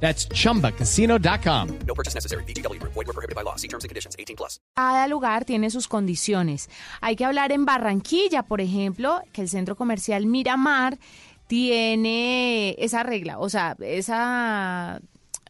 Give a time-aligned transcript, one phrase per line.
[0.00, 1.78] That's chumbacasino.com.
[1.86, 2.44] No purchase necessary.
[2.44, 2.80] BGW.
[2.82, 3.56] Void were prohibited by law.
[3.56, 4.14] See terms and conditions.
[4.18, 4.60] 18 plus.
[4.76, 6.68] Cada lugar tiene sus condiciones.
[7.00, 10.98] Hay que hablar en Barranquilla, por ejemplo, que el centro comercial Miramar
[11.46, 15.00] tiene esa regla, o sea, esa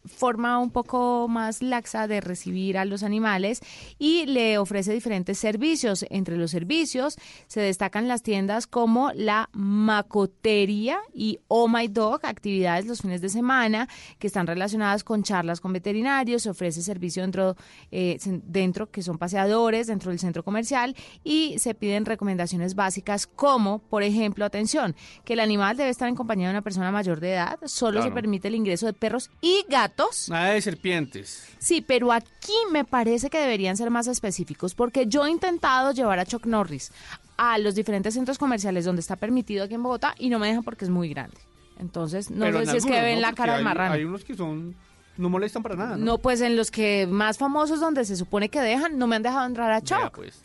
[0.07, 3.61] forma un poco más laxa de recibir a los animales
[3.99, 6.05] y le ofrece diferentes servicios.
[6.09, 12.85] Entre los servicios se destacan las tiendas como la Macotería y Oh My Dog, actividades
[12.85, 13.87] los fines de semana
[14.19, 16.43] que están relacionadas con charlas con veterinarios.
[16.43, 17.55] Se ofrece servicio dentro,
[17.91, 23.79] eh, dentro que son paseadores dentro del centro comercial y se piden recomendaciones básicas como,
[23.79, 27.33] por ejemplo, atención, que el animal debe estar en compañía de una persona mayor de
[27.33, 27.59] edad.
[27.65, 29.96] Solo se permite el ingreso de perros y gatos.
[30.29, 31.47] Nada de serpientes.
[31.59, 36.19] Sí, pero aquí me parece que deberían ser más específicos porque yo he intentado llevar
[36.19, 36.91] a Chuck Norris
[37.37, 40.63] a los diferentes centros comerciales donde está permitido aquí en Bogotá y no me dejan
[40.63, 41.37] porque es muy grande.
[41.79, 43.21] Entonces, no Pero sé en si es que ven ¿no?
[43.21, 43.93] la cara de hay- marrano.
[43.93, 44.75] Hay unos que son
[45.17, 45.97] no molestan para nada.
[45.97, 49.15] No, No, pues en los que más famosos donde se supone que dejan, no me
[49.15, 50.15] han dejado entrar a Chuck.
[50.15, 50.39] pues.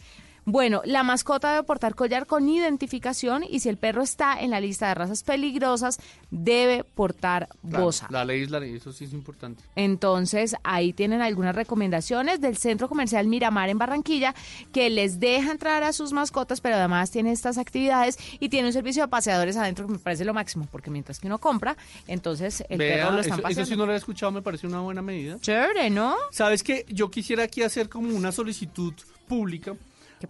[0.45, 4.61] Bueno, la mascota debe portar collar con identificación y si el perro está en la
[4.61, 8.09] lista de razas peligrosas, debe portar Claro, bosa.
[8.11, 9.63] La ley es la ley, eso sí es importante.
[9.77, 14.35] Entonces, ahí tienen algunas recomendaciones del Centro Comercial Miramar en Barranquilla
[14.73, 18.73] que les deja entrar a sus mascotas, pero además tiene estas actividades y tiene un
[18.73, 21.77] servicio de paseadores adentro que me parece lo máximo, porque mientras que uno compra,
[22.09, 23.69] entonces el Vea, perro lo están eso, eso paseando.
[23.71, 25.39] sí no lo he escuchado, me parece una buena medida.
[25.41, 26.17] Chévere, ¿no?
[26.33, 28.93] Sabes que yo quisiera aquí hacer como una solicitud
[29.29, 29.75] pública.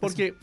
[0.01, 0.35] Porque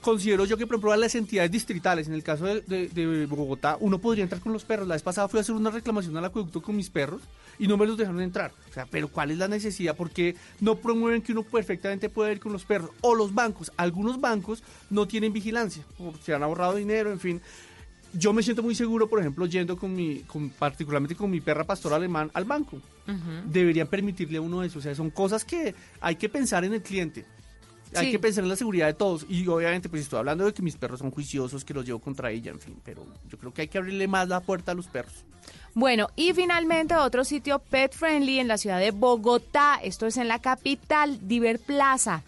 [0.00, 3.26] considero yo que, por ejemplo, a las entidades distritales, en el caso de, de- de
[3.26, 4.86] Bogotá, uno podría entrar con los perros.
[4.86, 7.22] La vez pasada fui a hacer una reclamación al acueducto con mis perros
[7.58, 8.52] y no me los dejaron entrar.
[8.70, 9.96] O sea, pero ¿cuál es la necesidad?
[9.96, 12.90] Porque no promueven que uno perfectamente pueda ir con los perros.
[13.00, 13.72] O los bancos.
[13.76, 17.40] Algunos bancos no tienen vigilancia, o se han ahorrado dinero, en fin.
[18.12, 21.64] Yo me siento muy seguro, por ejemplo, yendo con mi, con, particularmente con mi perra
[21.64, 22.80] pastor alemán al banco.
[23.52, 24.78] Deberían permitirle a uno eso.
[24.78, 27.24] O sea, son cosas que hay que pensar en el cliente.
[27.96, 29.26] Hay que pensar en la seguridad de todos.
[29.28, 32.30] Y obviamente, pues estoy hablando de que mis perros son juiciosos, que los llevo contra
[32.30, 32.76] ella, en fin.
[32.84, 35.24] Pero yo creo que hay que abrirle más la puerta a los perros.
[35.74, 40.26] Bueno, y finalmente otro sitio pet friendly en la ciudad de Bogotá, esto es en
[40.26, 42.22] la capital, Diver Plaza.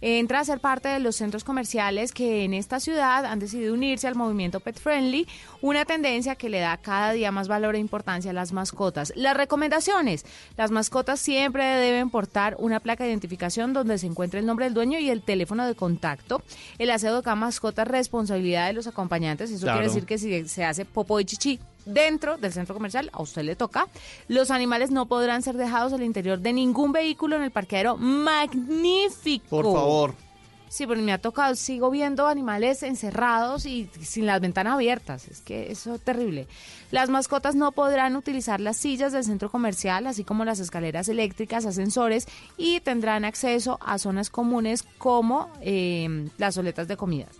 [0.00, 4.06] Entra a ser parte de los centros comerciales que en esta ciudad han decidido unirse
[4.06, 5.26] al movimiento pet friendly,
[5.62, 9.12] una tendencia que le da cada día más valor e importancia a las mascotas.
[9.16, 10.24] Las recomendaciones,
[10.56, 14.74] las mascotas siempre deben portar una placa de identificación donde se encuentre el nombre del
[14.74, 16.42] dueño y el teléfono de contacto.
[16.78, 19.78] El aseo de cada mascota es responsabilidad de los acompañantes, eso Claro.
[19.78, 23.42] quiere decir que si se hace popo y chichi dentro del centro comercial, a usted
[23.42, 23.88] le toca.
[24.28, 27.96] Los animales no podrán ser dejados al interior de ningún vehículo en el parqueadero.
[27.96, 29.46] Magnífico.
[29.48, 30.26] Por favor.
[30.68, 35.28] Sí, pero me ha tocado, sigo viendo animales encerrados y sin las ventanas abiertas.
[35.28, 36.48] Es que eso es terrible.
[36.90, 41.66] Las mascotas no podrán utilizar las sillas del centro comercial, así como las escaleras eléctricas,
[41.66, 42.26] ascensores,
[42.56, 47.36] y tendrán acceso a zonas comunes como eh, las soletas de comidas.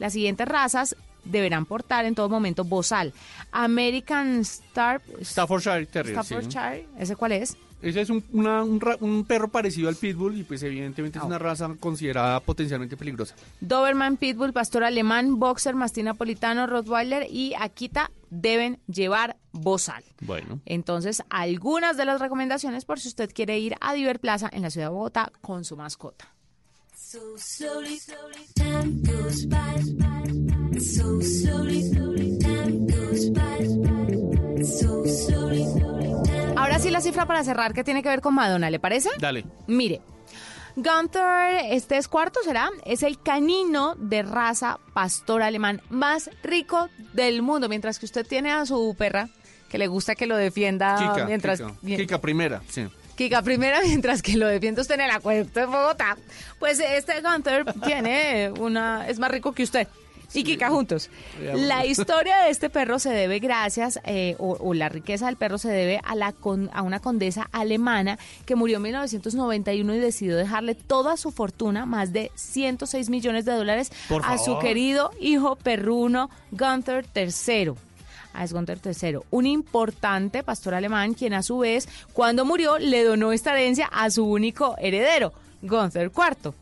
[0.00, 3.12] Las siguientes razas deberán portar en todo momento bozal.
[3.52, 6.16] American Star, Staffordshire Terrier.
[6.22, 6.34] sí.
[6.34, 7.56] Staffordshire, ¿ese cuál es?
[7.82, 11.22] Ese es un, una- un ra- un perro parecido al Pitbull y pues evidentemente es
[11.24, 11.26] Ah.
[11.26, 13.34] una raza considerada potencialmente peligrosa.
[13.60, 20.02] Doberman, Pitbull, Pastor Alemán, Boxer, Mastín Napolitano, Rottweiler y Akita deben llevar bozal.
[20.22, 20.60] Bueno.
[20.64, 24.70] Entonces, algunas de las recomendaciones por si usted quiere ir a Diver Plaza en la
[24.70, 26.32] ciudad de Bogotá con su mascota.
[26.96, 29.58] So slowly, slowly, time goes by.
[29.98, 30.23] By.
[36.56, 39.10] Ahora sí la cifra para cerrar que tiene que ver con Madonna, ¿le parece?
[39.18, 39.44] Dale.
[39.66, 40.00] Mire,
[40.76, 42.70] Gunther, este es cuarto, ¿será?
[42.84, 48.50] Es el canino de raza pastor alemán más rico del mundo, mientras que usted tiene
[48.50, 49.28] a su perra
[49.68, 52.20] que le gusta que lo defienda Kika, mientras Kika.
[52.20, 52.88] primera, sí.
[53.16, 56.16] Kika primera mientras que lo defiende usted en el acueducto de Bogotá.
[56.58, 59.86] Pues este Gunther tiene una es más rico que usted.
[60.34, 61.10] Y Kika juntos.
[61.54, 65.58] La historia de este perro se debe gracias, eh, o, o la riqueza del perro
[65.58, 70.36] se debe a, la con- a una condesa alemana que murió en 1991 y decidió
[70.36, 73.92] dejarle toda su fortuna, más de 106 millones de dólares,
[74.24, 77.72] a su querido hijo perruno Gunther III.
[78.32, 83.04] A es Gunther III, un importante pastor alemán quien a su vez, cuando murió, le
[83.04, 85.32] donó esta herencia a su único heredero.
[85.62, 86.52] Gunther IV.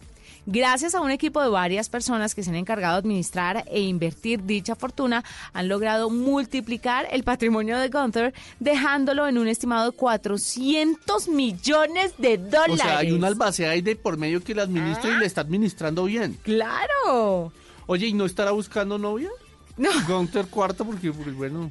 [0.45, 4.43] Gracias a un equipo de varias personas que se han encargado de administrar e invertir
[4.45, 5.23] dicha fortuna,
[5.53, 12.35] han logrado multiplicar el patrimonio de Gunther, dejándolo en un estimado de 400 millones de
[12.35, 12.81] O dólares.
[12.81, 15.17] sea, hay un albacea ahí de por medio que la administra Ah.
[15.17, 16.37] y le está administrando bien.
[16.43, 17.53] ¡Claro!
[17.87, 19.29] Oye, ¿y no estará buscando novia?
[19.77, 19.91] No.
[20.09, 21.71] Gunther cuarto, porque, pues, bueno,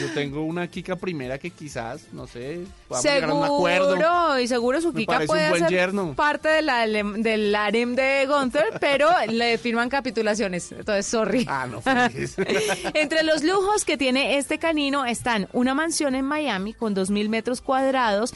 [0.00, 3.90] yo tengo una Kika primera que quizás, no sé, podamos llegar a un acuerdo.
[3.96, 6.14] Seguro, y seguro su Kika puede ser yerno.
[6.14, 10.72] parte de la- del harem de Gunther, pero le firman capitulaciones.
[10.72, 11.46] Entonces, sorry.
[11.48, 11.82] Ah, no.
[12.94, 17.60] Entre los lujos que tiene este canino están una mansión en Miami con 2.000 metros
[17.60, 18.34] cuadrados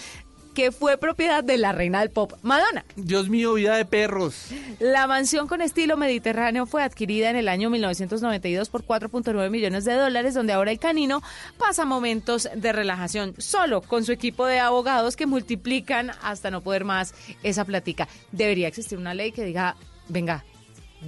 [0.54, 2.84] que fue propiedad de la reina del pop, Madonna.
[2.96, 4.46] Dios mío, vida de perros.
[4.78, 9.94] La mansión con estilo mediterráneo fue adquirida en el año 1992 por 4.9 millones de
[9.94, 11.22] dólares, donde ahora el canino
[11.58, 16.84] pasa momentos de relajación solo con su equipo de abogados que multiplican hasta no poder
[16.84, 18.08] más esa platica.
[18.32, 19.76] Debería existir una ley que diga,
[20.08, 20.44] venga,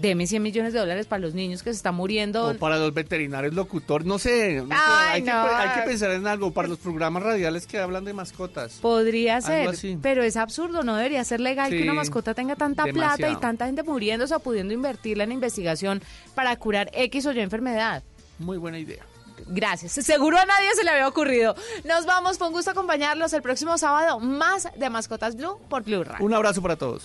[0.00, 2.48] deme 100 millones de dólares para los niños que se están muriendo.
[2.48, 4.56] O para los veterinarios locutores, no sé.
[4.62, 5.44] no sé, Ay, hay, que, no.
[5.46, 8.78] pe- hay que pensar en algo para los programas radiales que hablan de mascotas.
[8.81, 9.98] Podría ser, así.
[10.00, 13.66] pero es absurdo, no debería ser legal que una mascota tenga tanta plata y tanta
[13.66, 16.02] gente muriéndose o pudiendo invertirla en investigación
[16.34, 18.02] para curar X o Y enfermedad.
[18.38, 19.04] Muy buena idea.
[19.48, 19.93] Gracias.
[19.93, 21.54] Seguro a nadie se le había ocurrido.
[21.84, 24.19] Nos vamos, fue un gusto acompañarlos el próximo sábado.
[24.19, 26.25] Más de Mascotas Blue por Blue Radio.
[26.25, 27.04] Un abrazo para todos.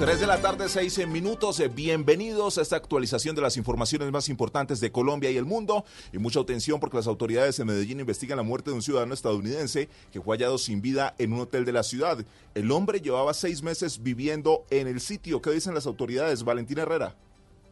[0.00, 1.60] 3 de la tarde, 6 minutos.
[1.60, 5.84] Eh, Bienvenidos a esta actualización de las informaciones más importantes de Colombia y el mundo.
[6.10, 9.90] Y mucha atención porque las autoridades en Medellín investigan la muerte de un ciudadano estadounidense
[10.10, 12.16] que fue hallado sin vida en un hotel de la ciudad.
[12.54, 15.42] El hombre llevaba seis meses viviendo en el sitio.
[15.42, 16.44] ¿Qué dicen las autoridades?
[16.44, 17.14] Valentina Herrera.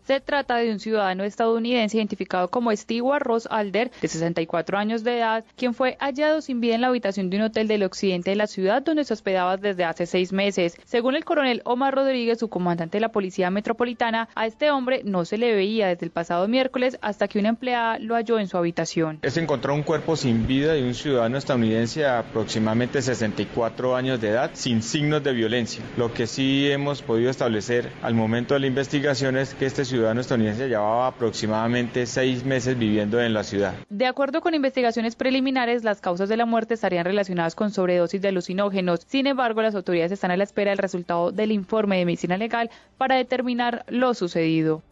[0.09, 5.19] Se trata de un ciudadano estadounidense identificado como Stewart Ross Alder, de 64 años de
[5.19, 8.37] edad, quien fue hallado sin vida en la habitación de un hotel del occidente de
[8.37, 10.79] la ciudad donde se hospedaba desde hace seis meses.
[10.87, 15.27] Según el coronel Omar Rodríguez, su comandante de la Policía Metropolitana, a este hombre no
[15.27, 18.57] se le veía desde el pasado miércoles hasta que una empleada lo halló en su
[18.57, 19.21] habitación.
[19.29, 24.31] Se encontró un cuerpo sin vida de un ciudadano estadounidense de aproximadamente 64 años de
[24.31, 25.85] edad sin signos de violencia.
[25.99, 29.98] Lo que sí hemos podido establecer al momento de la investigación es que este ciudadano
[30.19, 33.75] estadounidense llevaba aproximadamente seis meses viviendo en la ciudad.
[33.89, 38.29] De acuerdo con investigaciones preliminares, las causas de la muerte estarían relacionadas con sobredosis de
[38.29, 39.01] alucinógenos.
[39.07, 42.71] Sin embargo, las autoridades están a la espera del resultado del informe de medicina legal
[42.97, 44.83] para determinar lo sucedido.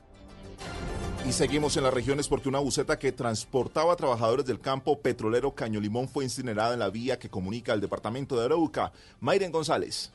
[1.27, 5.53] Y seguimos en las regiones porque una buceta que transportaba a trabajadores del campo petrolero
[5.57, 8.93] Caño Limón fue incinerada en la vía que comunica al departamento de Arauca.
[9.19, 10.13] Mayren González.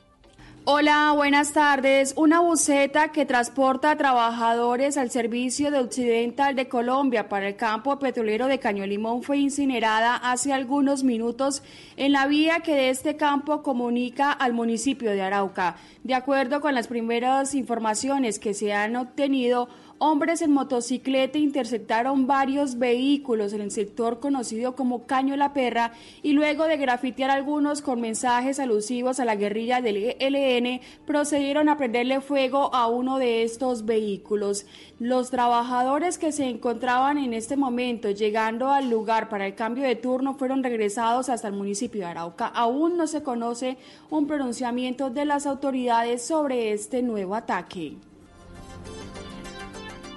[0.64, 2.14] Hola, buenas tardes.
[2.16, 7.98] Una buceta que transporta a trabajadores al servicio de Occidental de Colombia para el campo
[7.98, 11.64] petrolero de Caño Limón fue incinerada hace algunos minutos
[11.96, 15.74] en la vía que de este campo comunica al municipio de Arauca.
[16.04, 19.68] De acuerdo con las primeras informaciones que se han obtenido,
[20.04, 25.92] hombres en motocicleta interceptaron varios vehículos en el sector conocido como Caño La Perra
[26.24, 31.76] y luego de grafitear algunos con mensajes alusivos a la guerrilla del ELN, procedieron a
[31.76, 34.66] prenderle fuego a uno de estos vehículos.
[34.98, 39.94] Los trabajadores que se encontraban en este momento llegando al lugar para el cambio de
[39.94, 42.48] turno fueron regresados hasta el municipio de Arauca.
[42.48, 43.76] Aún no se conoce
[44.10, 47.98] un pronunciamiento de las autoridades sobre este nuevo ataque.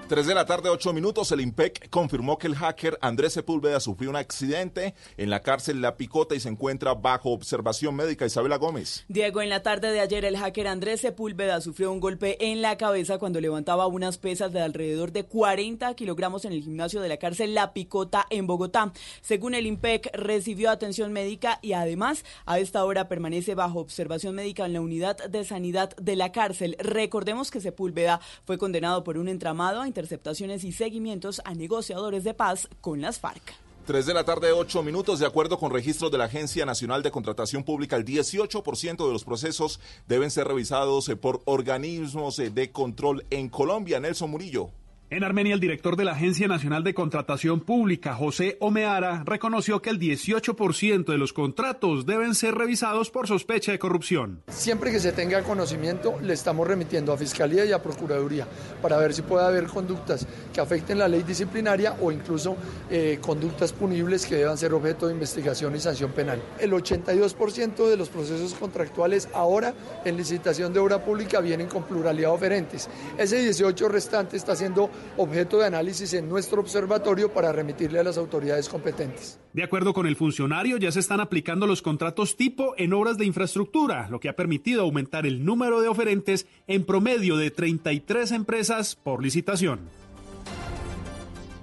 [0.07, 1.31] 3 de la tarde, 8 minutos.
[1.31, 5.97] El IMPEC confirmó que el hacker Andrés Sepúlveda sufrió un accidente en la cárcel La
[5.97, 8.23] Picota y se encuentra bajo observación médica.
[8.23, 9.03] Isabela Gómez.
[9.07, 12.77] Diego, en la tarde de ayer el hacker Andrés Sepúlveda sufrió un golpe en la
[12.77, 17.17] cabeza cuando levantaba unas pesas de alrededor de 40 kilogramos en el gimnasio de la
[17.17, 18.93] cárcel La Picota en Bogotá.
[19.21, 24.67] Según el IMPEC, recibió atención médica y además a esta hora permanece bajo observación médica
[24.67, 26.75] en la unidad de sanidad de la cárcel.
[26.77, 32.67] Recordemos que Sepúlveda fue condenado por un entramado interceptaciones y seguimientos a negociadores de paz
[32.81, 33.53] con las FARC.
[33.85, 35.19] 3 de la tarde, 8 minutos.
[35.19, 39.23] De acuerdo con registros de la Agencia Nacional de Contratación Pública, el 18% de los
[39.23, 44.01] procesos deben ser revisados eh, por organismos eh, de control en Colombia.
[44.01, 44.71] Nelson Murillo.
[45.15, 49.89] En Armenia, el director de la Agencia Nacional de Contratación Pública, José Omeara, reconoció que
[49.89, 54.43] el 18% de los contratos deben ser revisados por sospecha de corrupción.
[54.49, 58.45] Siempre que se tenga conocimiento, le estamos remitiendo a Fiscalía y a Procuraduría
[58.81, 62.57] para ver si puede haber conductas que afecten la ley disciplinaria o incluso
[62.89, 66.41] eh, conductas punibles que deban ser objeto de investigación y sanción penal.
[66.59, 72.31] El 82% de los procesos contractuales ahora en licitación de obra pública vienen con pluralidad
[72.31, 72.89] oferentes.
[73.17, 78.17] Ese 18 restante está siendo objeto de análisis en nuestro observatorio para remitirle a las
[78.17, 79.39] autoridades competentes.
[79.53, 83.25] De acuerdo con el funcionario, ya se están aplicando los contratos tipo en obras de
[83.25, 88.95] infraestructura, lo que ha permitido aumentar el número de oferentes en promedio de 33 empresas
[88.95, 89.79] por licitación.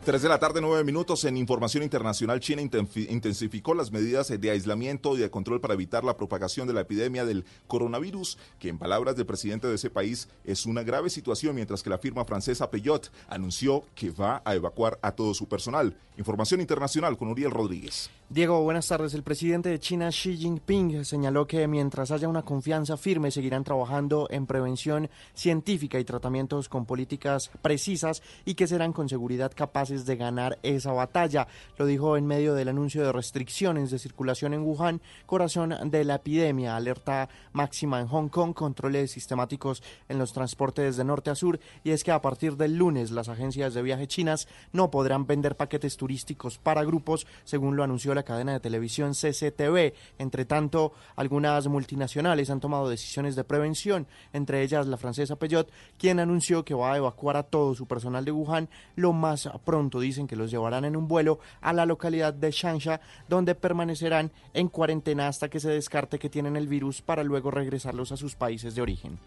[0.05, 1.25] 3 de la tarde, 9 minutos.
[1.27, 6.17] En información internacional, China intensificó las medidas de aislamiento y de control para evitar la
[6.17, 10.67] propagación de la epidemia del coronavirus, que en palabras del presidente de ese país es
[10.67, 15.13] una grave situación, mientras que la firma francesa Peugeot anunció que va a evacuar a
[15.13, 15.97] todo su personal.
[16.19, 18.11] Información internacional con Uriel Rodríguez.
[18.29, 19.15] Diego, buenas tardes.
[19.15, 24.27] El presidente de China, Xi Jinping, señaló que mientras haya una confianza firme, seguirán trabajando
[24.31, 30.17] en prevención científica y tratamientos con políticas precisas y que serán con seguridad capaces de
[30.17, 31.47] ganar esa batalla.
[31.77, 36.17] Lo dijo en medio del anuncio de restricciones de circulación en Wuhan, corazón de la
[36.17, 41.61] epidemia, alerta máxima en Hong Kong, controles sistemáticos en los transportes de norte a sur
[41.85, 45.57] y es que a partir del lunes las agencias de viaje chinas no podrán vender
[45.57, 49.93] paquetes turísticos para grupos, según lo anunció la cadena de televisión CCTV.
[50.19, 56.21] Entre tanto, algunas multinacionales han tomado decisiones de prevención, entre ellas la francesa Peugeot, quien
[56.21, 59.82] anunció que va a evacuar a todo su personal de Wuhan lo más pronto.
[59.91, 64.69] Dicen que los llevarán en un vuelo a la localidad de Shansha, donde permanecerán en
[64.69, 68.75] cuarentena hasta que se descarte que tienen el virus para luego regresarlos a sus países
[68.75, 69.19] de origen.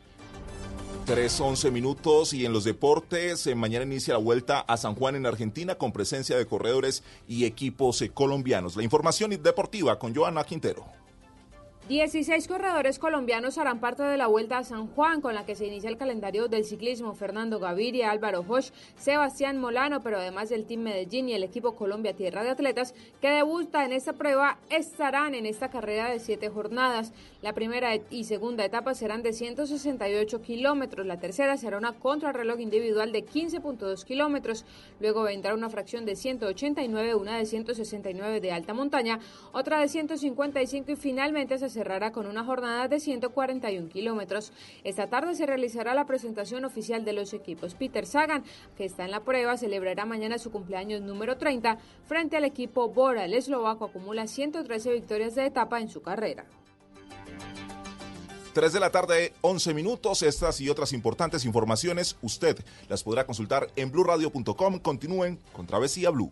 [1.06, 5.28] 3, 11 minutos y en los deportes, mañana inicia la vuelta a San Juan en
[5.28, 8.76] Argentina con presencia de corredores y equipos eh, colombianos.
[8.76, 11.05] La información deportiva con Joana Quintero.
[11.88, 15.68] 16 corredores colombianos harán parte de la Vuelta a San Juan, con la que se
[15.68, 17.14] inicia el calendario del ciclismo.
[17.14, 22.16] Fernando Gaviria, Álvaro Hosch, Sebastián Molano, pero además del Team Medellín y el equipo Colombia
[22.16, 27.14] Tierra de Atletas, que debuta en esta prueba, estarán en esta carrera de siete jornadas.
[27.44, 31.06] La primera y segunda etapa serán de 168 kilómetros.
[31.06, 34.66] La tercera será una contrarreloj individual de 15.2 kilómetros.
[35.00, 39.20] Luego vendrá una fracción de 189, una de 169 de alta montaña,
[39.52, 44.52] otra de 155 y finalmente se cerrará con una jornada de 141 kilómetros.
[44.84, 47.76] Esta tarde se realizará la presentación oficial de los equipos.
[47.76, 48.44] Peter Sagan,
[48.76, 51.78] que está en la prueba, celebrará mañana su cumpleaños número 30
[52.08, 53.26] frente al equipo Bora.
[53.26, 56.46] El eslovaco acumula 113 victorias de etapa en su carrera.
[58.54, 60.24] 3 de la tarde, 11 minutos.
[60.24, 64.80] Estas y otras importantes informaciones usted las podrá consultar en blurradio.com.
[64.80, 66.32] Continúen con Travesía Blue.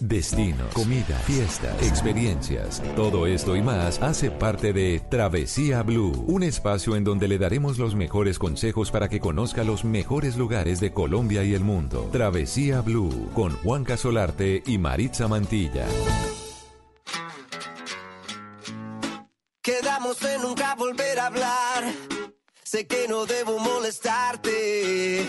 [0.00, 6.94] Destinos, comida, fiestas, experiencias, todo esto y más hace parte de Travesía Blue, un espacio
[6.94, 11.42] en donde le daremos los mejores consejos para que conozca los mejores lugares de Colombia
[11.42, 12.08] y el mundo.
[12.12, 15.86] Travesía Blue con Juan Casolarte y Maritza Mantilla.
[19.60, 21.84] Quedamos en nunca volver a hablar.
[22.62, 25.28] Sé que no debo molestarte.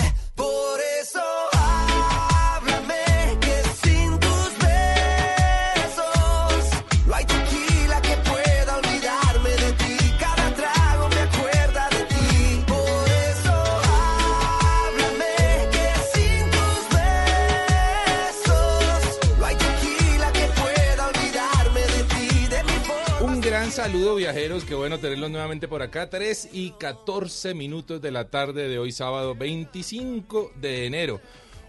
[23.81, 28.69] Saludo viajeros, qué bueno tenerlos nuevamente por acá, 3 y 14 minutos de la tarde
[28.69, 31.19] de hoy sábado 25 de enero.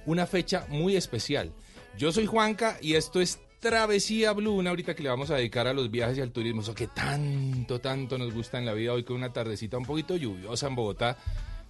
[0.04, 1.50] una fecha muy especial.
[1.96, 5.66] Yo soy Juanca y esto es Travesía Blue, una ahorita que le vamos a dedicar
[5.66, 8.92] a los viajes y al turismo, eso que tanto, tanto nos gusta en la vida
[8.92, 11.16] hoy con una tardecita un poquito lluviosa en Bogotá,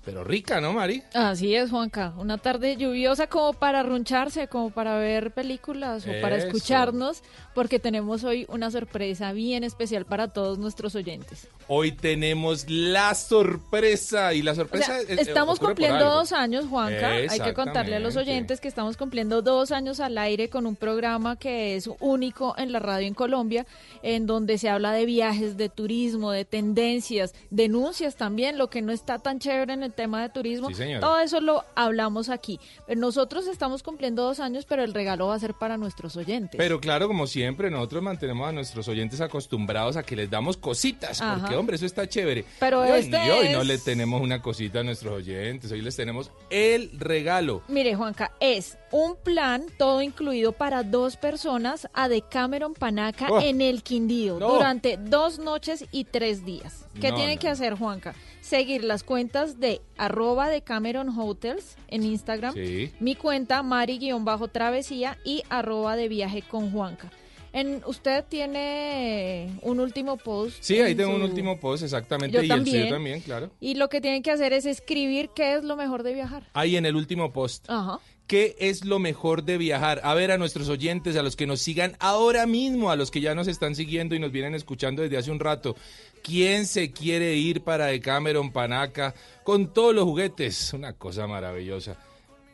[0.04, 1.02] pero rica, ¿no, Mari?
[1.14, 2.12] Así es, Juanca.
[2.18, 7.23] Una tarde lluviosa como para arruncharse, como para ver películas o para escucharnos,
[7.54, 11.49] porque tenemos hoy una sorpresa bien especial para todos nuestros oyentes.
[11.68, 16.66] Hoy tenemos la sorpresa y la O sorpresa sea, es- es- estamos cumpliendo dos años,
[16.66, 17.09] Juanca.
[17.12, 20.76] Hay que contarle a los oyentes que estamos cumpliendo dos años al aire con un
[20.76, 23.66] programa que es único en la radio en Colombia,
[24.02, 28.92] en donde se habla de viajes, de turismo, de tendencias, denuncias también, lo que no
[28.92, 30.71] está tan chévere en el tema de turismo.
[30.75, 30.85] Sí.
[31.01, 32.59] Todo eso lo hablamos aquí.
[32.95, 36.59] Nosotros estamos cumpliendo dos años, pero el regalo va a ser para nuestros oyentes.
[36.59, 41.21] Pero claro, como siempre, nosotros mantenemos a nuestros oyentes acostumbrados a que les damos cositas,
[41.21, 41.39] Ajá.
[41.41, 42.45] porque hombre, eso está chévere.
[42.59, 45.81] Pero y hoy, este y hoy no le tenemos una cosita a nuestros oyentes, hoy
[45.83, 47.63] les tenemos el regalo.
[47.69, 53.41] Mire, Juanca, es un plan todo incluido para dos personas a Decameron Panaca Oh.
[53.41, 54.53] en el Quindío No.
[54.55, 56.87] durante dos noches y tres días.
[57.01, 58.15] ¿Qué No, tiene no, que hacer, Juanca?
[58.43, 62.91] Seguir las cuentas de arroba Decameron Hotels en Instagram, Sí.
[63.01, 67.11] mi cuenta Mari-travesía y arroba de viaje con Juanca.
[67.55, 70.57] En, ¿Usted tiene un último post?
[70.61, 73.51] Sí, ahí en tengo un último post, exactamente, Yo y el suyo también, claro.
[73.61, 76.49] Y lo que tienen que hacer es escribir qué es lo mejor de viajar.
[76.55, 77.67] Ahí en el último post.
[77.69, 78.01] Ajá.
[78.27, 80.01] ¿Qué es lo mejor de viajar?
[80.05, 83.21] A ver, a nuestros oyentes, a los que nos sigan ahora mismo, a los que
[83.21, 85.77] ya nos están siguiendo y nos vienen escuchando desde hace un rato.
[86.23, 90.73] ¿Quién se quiere ir para Decameron Panaca con todos los juguetes?
[90.73, 91.97] Una cosa maravillosa.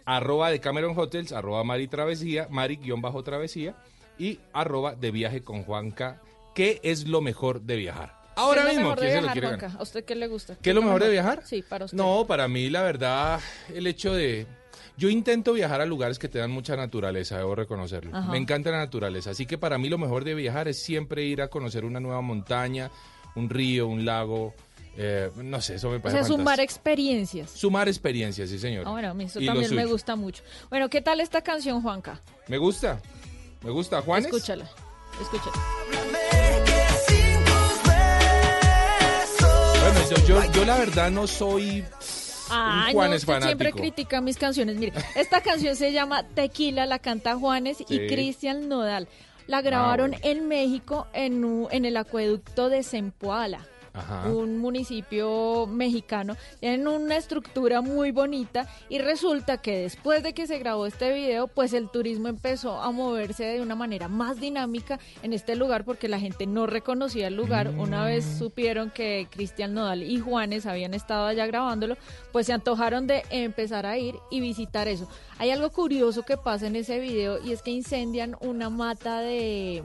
[0.07, 3.77] Arroba Decameron Hotels, arroba Mari Travesía, Mari-Travesía
[4.19, 6.23] y arroba de viaje con Juanca.
[6.55, 8.17] ¿Qué es lo mejor de viajar?
[8.37, 9.79] Ahora ¿Qué es lo mismo, mejor de ¿quién se lo viajar, quiere Juanca?
[9.79, 10.57] ¿A usted qué le gusta?
[10.63, 11.43] ¿Qué es lo mejor de viajar?
[11.45, 11.97] Sí, para usted.
[11.99, 13.41] No, para mí, la verdad,
[13.75, 14.47] el hecho de...
[14.97, 18.17] Yo intento viajar a lugares que te dan mucha naturaleza, debo reconocerlo.
[18.17, 18.33] Ajá.
[18.33, 21.43] Me encanta la naturaleza, así que para mí lo mejor de viajar es siempre ir
[21.43, 22.91] a conocer una nueva montaña,
[23.39, 24.55] un río, un lago,
[24.97, 27.51] eh, no sé, eso me O parece sea, sumar experiencias.
[27.51, 28.85] Sumar experiencias, sí, señor.
[28.87, 30.43] Ah, bueno, eso Y también me gusta mucho.
[30.71, 32.21] Bueno, ¿qué tal esta canción, Juanca?
[32.49, 33.01] Me gusta,
[33.63, 34.27] me gusta, Juanes.
[34.27, 34.69] Escúchala,
[35.21, 35.57] escúchala.
[39.81, 41.85] Bueno, yo, yo, yo la verdad no soy
[42.51, 44.77] un no, usted siempre critica mis canciones.
[44.77, 47.85] Mire, esta canción se llama Tequila, la canta Juanes Sí.
[47.89, 49.09] y Cristian Nodal.
[49.49, 53.67] La grabaron en México en, en el acueducto de Zempoala.
[53.99, 54.29] Ajá.
[54.29, 60.59] un municipio mexicano, tienen una estructura muy bonita y resulta que después de que se
[60.59, 65.33] grabó este video, pues el turismo empezó a moverse de una manera más dinámica en
[65.33, 67.69] este lugar porque la gente no reconocía el lugar.
[67.77, 71.97] Una vez supieron que Cristian Nodal y Juanes habían estado allá grabándolo,
[72.33, 75.09] pues se antojaron de empezar a ir y visitar eso.
[75.39, 79.83] Hay algo curioso que pasa en ese video y es que incendian una mata de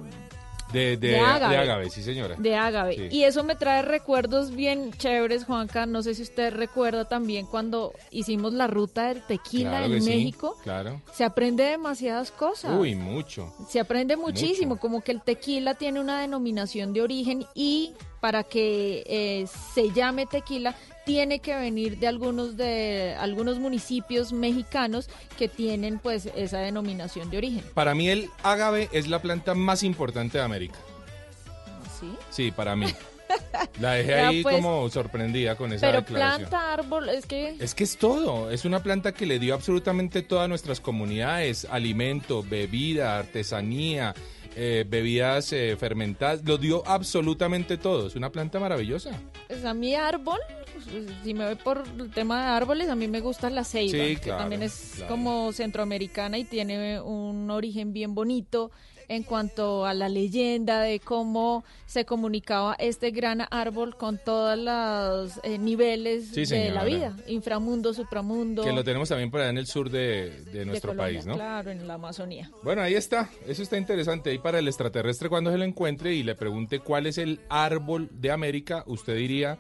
[0.74, 1.56] De, de, de ágave.
[1.56, 2.36] de ágave, sí, señora.
[2.38, 2.96] de ágave.
[2.96, 3.08] Sí.
[3.18, 5.86] Y eso me trae recuerdos bien chéveres, Juanca.
[5.86, 10.02] No sé si usted recuerda también cuando hicimos la ruta del tequila Claro en que
[10.02, 10.58] sí, México.
[10.64, 11.02] claro.
[11.14, 12.78] Se aprende demasiadas cosas.
[12.78, 13.54] Uy, mucho.
[13.70, 19.04] Se aprende muchísimo, como que el tequila tiene una denominación de origen y para que
[19.06, 26.00] eh, se llame tequila tiene que venir de algunos de algunos municipios mexicanos que tienen
[26.00, 27.64] pues esa denominación de origen.
[27.74, 30.78] Para mí el ágave es la planta más importante de América.
[32.00, 32.08] ¿Sí?
[32.30, 32.88] Sí, para mí.
[33.80, 36.50] La dejé Ya, ahí pues, como sorprendida con esa Pero declaración.
[36.50, 40.22] planta, árbol, es que Es que es todo, es una planta que le dio absolutamente
[40.22, 44.14] todas nuestras comunidades, alimento, bebida, artesanía,
[44.56, 49.12] eh, bebidas eh, fermentadas, lo dio absolutamente todo, es una planta maravillosa.
[49.48, 50.40] Pues a mí árbol,
[51.24, 54.16] si me voy por el tema de árboles, a mí me gusta la ceiba, Sí,
[54.16, 55.12] que claro, también es claro.
[55.12, 58.72] como centroamericana y tiene un origen bien bonito
[59.08, 65.40] en cuanto a la leyenda de cómo se comunicaba este gran árbol con todos los
[65.44, 68.64] eh, niveles Sí, de la vida, inframundo, supramundo.
[68.64, 71.26] Que lo tenemos también por allá en el sur de, de de nuestro Colombia, país,
[71.26, 71.36] ¿no?
[71.36, 72.50] Claro, en la Amazonía.
[72.64, 73.30] Bueno, ahí está.
[73.48, 74.30] Eso está interesante.
[74.32, 78.10] Ahí para el extraterrestre, cuando se lo encuentre y le pregunte cuál es el árbol
[78.12, 79.58] de América, usted diría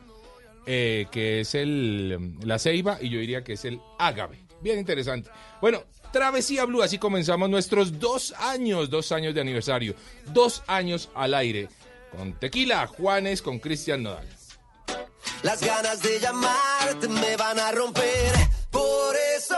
[0.65, 4.39] eh, que es el la ceiba y yo diría que es el ágave.
[4.62, 5.29] Bien interesante.
[5.62, 9.95] Bueno, Travesía Blue, así comenzamos nuestros dos años, dos años de aniversario,
[10.28, 11.69] dos años al aire.
[12.15, 14.30] Con Tequila, Juanes, con Cristian Nodal.
[15.41, 18.32] Las ganas de llamarte me van a romper.
[18.69, 19.58] Por eso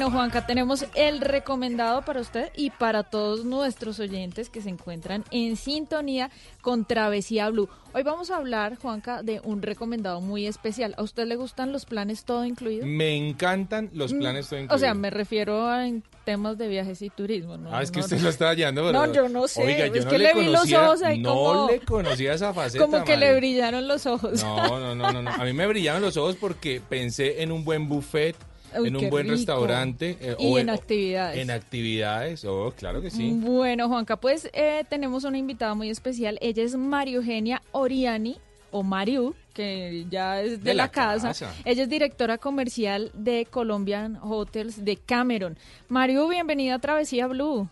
[0.00, 5.24] Bueno, Juanca, tenemos el recomendado para usted y para todos nuestros oyentes que se encuentran
[5.30, 6.30] en sintonía
[6.62, 7.68] con Travesía Blue.
[7.92, 10.94] Hoy vamos a hablar, Juanca, de un recomendado muy especial.
[10.96, 12.86] ¿A usted le gustan los planes todo incluido?
[12.86, 14.76] Me encantan los planes todo incluidos.
[14.76, 15.84] O sea, me refiero a
[16.24, 17.58] temas de viajes y turismo.
[17.58, 17.68] ¿no?
[17.70, 18.22] Ah, es que no, usted no.
[18.22, 19.14] lo está hallando, No, ¿verdad?
[19.14, 21.34] yo no sé, Oiga, yo es no que le vi los conocía- ojos ahí no
[21.34, 24.42] como- le conocía esa faceta, Como que le brillaron los ojos.
[24.42, 25.30] No, no, no, no, no.
[25.30, 28.34] A mí me brillaron los ojos porque pensé en un buen buffet,
[28.78, 29.36] Uy, en un buen rico.
[29.36, 30.16] restaurante.
[30.20, 31.38] eh, Y o en actividades.
[31.38, 33.30] En actividades, oh, claro que sí.
[33.34, 36.38] Bueno, Juanca, pues eh, tenemos una invitada muy especial.
[36.40, 38.36] Ella es María Eugenia Oriani,
[38.72, 41.28] o Mariu, que ya es de, De la, la casa.
[41.28, 41.52] casa.
[41.64, 45.58] Ella es directora comercial de Colombian Hotels de Cameron.
[45.88, 47.68] Mariu, bienvenida a Travesía Blue.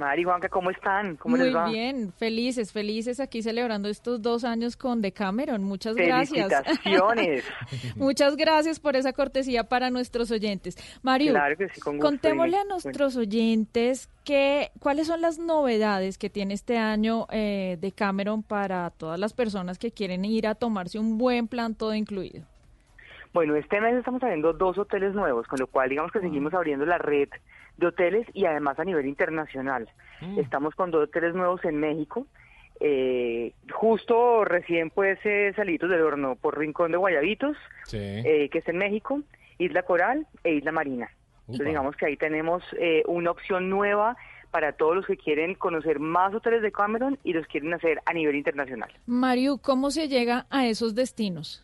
[0.00, 1.16] Mari, Juanca, ¿cómo están?
[1.16, 1.68] ¿Cómo Muy les va?
[1.68, 5.62] bien, felices, felices aquí celebrando estos dos años con Decameron.
[5.62, 6.48] Muchas gracias.
[6.48, 7.44] Felicitaciones.
[7.96, 10.78] Muchas gracias por esa cortesía para nuestros oyentes.
[11.02, 16.16] Mario, Claro que sí, con gusto, contémosle a nuestros oyentes que, cuáles son las novedades
[16.16, 20.98] que tiene este año eh, Decameron para todas las personas que quieren ir a tomarse
[20.98, 22.42] un buen plan todo incluido.
[23.34, 26.18] Bueno, este mes estamos abriendo dos hoteles nuevos, con lo cual digamos Ah.
[26.18, 27.28] que seguimos abriendo la red
[27.80, 29.88] de hoteles y además a nivel internacional.
[30.20, 30.38] Mm.
[30.38, 32.26] Estamos con dos hoteles nuevos en México.
[32.82, 37.98] eh, justo recién pues eh, salidos del horno por Rincón de Guayabitos, Sí.
[37.98, 39.20] eh, que es en México,
[39.58, 41.10] Isla Coral e Isla Marina.
[41.40, 44.16] Entonces digamos que ahí tenemos eh, una opción nueva
[44.50, 48.12] para todos los que quieren conocer más hoteles de Cameron y los quieren hacer a
[48.14, 48.90] nivel internacional.
[49.06, 51.62] Mario, ¿cómo se llega a esos destinos?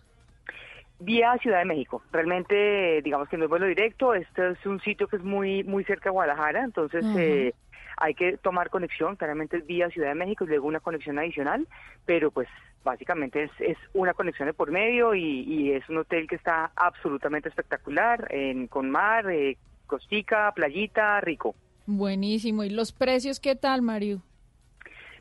[0.99, 2.03] Vía Ciudad de México.
[2.13, 4.15] Realmente, digamos que no es vuelo directo.
[4.15, 7.55] Este es un sitio que es muy muy cerca de Guadalajara, entonces eh,
[7.97, 9.17] hay que tomar conexión.
[9.17, 11.67] Claramente es vía Ciudad de México y luego una conexión adicional,
[12.05, 12.49] pero pues
[12.85, 16.71] básicamente es, es una conexión de por medio y, y es un hotel que está
[16.77, 21.55] absolutamente espectacular, en, con mar, eh, costica, playita, rico.
[21.87, 22.65] Buenísimo.
[22.65, 24.23] ¿Y los precios qué tal, Mario?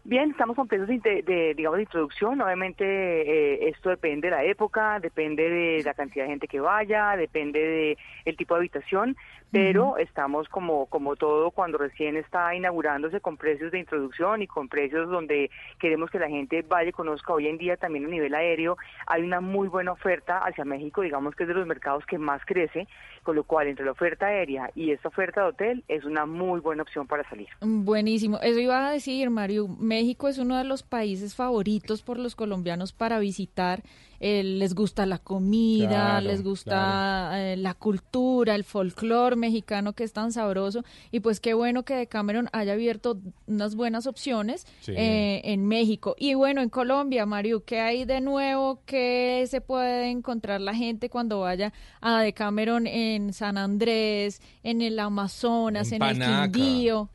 [0.08, 2.40] Bien, estamos con precios de, de, digamos, de introducción.
[2.40, 7.18] Obviamente eh, esto depende de la época, depende de la cantidad de gente que vaya,
[7.18, 9.18] depende de el tipo de habitación,
[9.56, 14.68] pero estamos como como todo cuando recién está inaugurándose con precios de introducción y con
[14.68, 17.34] precios donde queremos que la gente vaya y conozca.
[17.34, 21.36] Hoy en día también a nivel aéreo hay una muy buena oferta hacia México, digamos
[21.36, 22.88] que es de los mercados que más crece,
[23.24, 26.60] con lo cual entre la oferta aérea y esta oferta de hotel es una muy
[26.60, 27.48] buena opción para salir.
[27.62, 28.40] Buenísimo.
[28.42, 29.68] Eso iba a decir, Mario.
[29.80, 33.84] México es uno de los países favoritos por los colombianos para visitar.
[34.20, 40.04] Eh, les gusta la comida, Claro, les gusta eh, la cultura, el folclore mexicano que
[40.04, 40.84] es tan sabroso.
[41.12, 44.94] Y pues qué bueno que Decameron haya abierto unas buenas opciones Sí.
[44.98, 46.16] eh, en México.
[46.18, 48.80] Y bueno, en Colombia, Mario, ¿qué hay de nuevo?
[48.86, 55.00] ¿Qué se puede encontrar la gente cuando vaya a Decameron en San Andrés, en el
[55.00, 56.52] Amazonas, en, En el.
[56.52, 57.10] Quindío?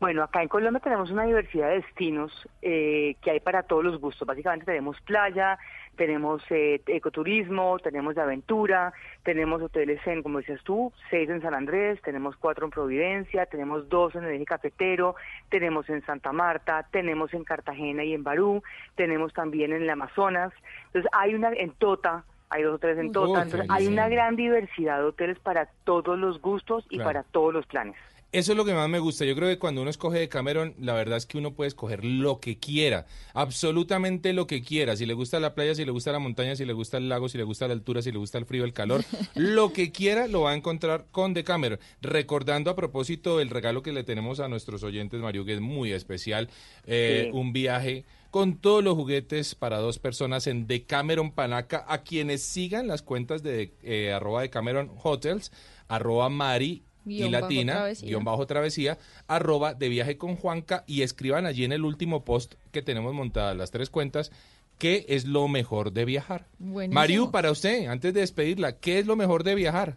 [0.00, 4.00] Bueno, acá en Colombia tenemos una diversidad de destinos eh, que hay para todos los
[4.00, 4.26] gustos.
[4.26, 5.58] Básicamente tenemos playa,
[5.96, 11.54] tenemos eh, ecoturismo, tenemos de aventura, tenemos hoteles en, como decías tú, seis en San
[11.54, 15.14] Andrés, tenemos cuatro en Providencia, tenemos dos en el eje cafetero,
[15.50, 18.62] tenemos en Santa Marta, tenemos en Cartagena y en Barú,
[18.94, 20.52] tenemos también en el Amazonas.
[20.86, 24.36] Entonces hay una en Tota, hay dos o tres en Tota, entonces hay una gran
[24.36, 27.08] diversidad de hoteles para todos los gustos y Claro.
[27.08, 27.96] para todos los planes.
[28.32, 29.26] Eso es lo que más me gusta.
[29.26, 32.02] Yo creo que cuando uno escoge de Cameron, la verdad es que uno puede escoger
[32.02, 34.96] lo que quiera, absolutamente lo que quiera.
[34.96, 37.28] Si le gusta la playa, si le gusta la montaña, si le gusta el lago,
[37.28, 40.28] si le gusta la altura, si le gusta el frío, el calor, lo que quiera
[40.28, 41.78] lo va a encontrar con Decameron.
[42.00, 45.92] Recordando a propósito el regalo que le tenemos a nuestros oyentes, Mario, que es muy
[45.92, 46.48] especial,
[46.86, 47.30] eh, Sí.
[47.38, 51.84] un viaje con todos los juguetes para dos personas en Decameron Panaca.
[51.86, 55.52] A quienes sigan las cuentas de eh, arroba Decameron Hotels,
[55.86, 58.08] arroba Mari y Guión bajo latina, travesía.
[58.08, 62.54] guion bajo travesía, arroba de viaje con Juanca y escriban allí en el último post
[62.70, 64.30] que tenemos montadas las tres cuentas,
[64.78, 66.46] qué es lo mejor de viajar.
[66.58, 67.00] Buenísimo.
[67.00, 69.96] Mariu, para usted, antes de despedirla, ¿qué es lo mejor de viajar?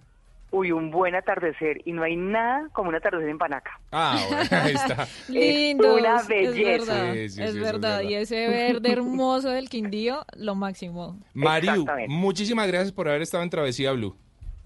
[0.51, 1.81] Uy, un buen atardecer.
[1.85, 3.77] Y no hay nada como un atardecer en Panaca.
[3.91, 5.07] Ah, bueno, ahí está.
[5.27, 6.93] Lindos, una es belleza.
[6.93, 8.01] verdad, Sí, sí, es sí, eso es verdad.
[8.01, 8.21] Y verdad.
[8.21, 11.19] ese verde hermoso del Quindío, lo máximo.
[11.33, 14.15] Mariu, muchísimas gracias por haber estado en Travesía Blue.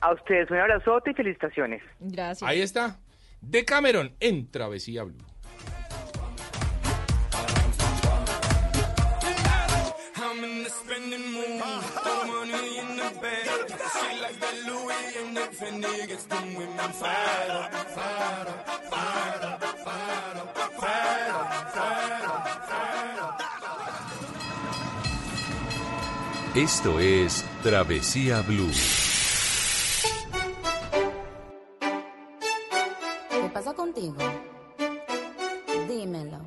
[0.02, 1.82] A ustedes un abrazote y felicitaciones.
[2.00, 2.50] Gracias.
[2.50, 3.00] Ahí está.
[3.42, 5.18] De Cameron en Travesía Blue.
[10.16, 11.30] I'm in the spending
[33.50, 34.14] ¿Qué pasa contigo?
[35.88, 36.38] Dímelo.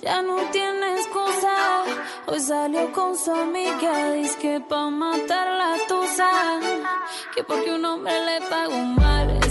[0.00, 1.82] Ya no tiene excusa.
[2.28, 4.12] Hoy salió con su amiga.
[4.12, 6.30] Dice que pa' matar la tusa.
[7.34, 9.43] Que porque un hombre le pagó mal.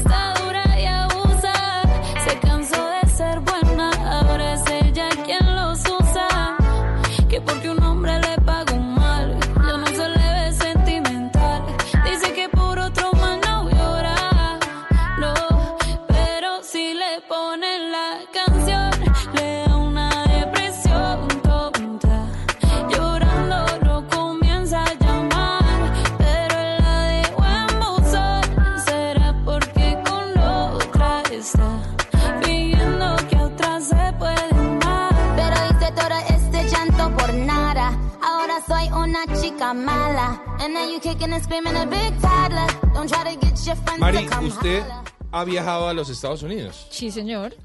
[44.00, 45.04] Mari, to come usted holler.
[45.32, 46.88] ha viajado a los Estados Unidos.
[46.90, 47.56] Sí, señor.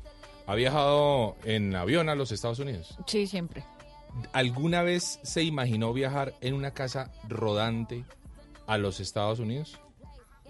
[0.47, 2.97] Ha viajado en avión a los Estados Unidos.
[3.07, 3.65] Sí, siempre.
[4.33, 8.05] ¿Alguna vez se imaginó viajar en una casa rodante
[8.67, 9.79] a los Estados Unidos?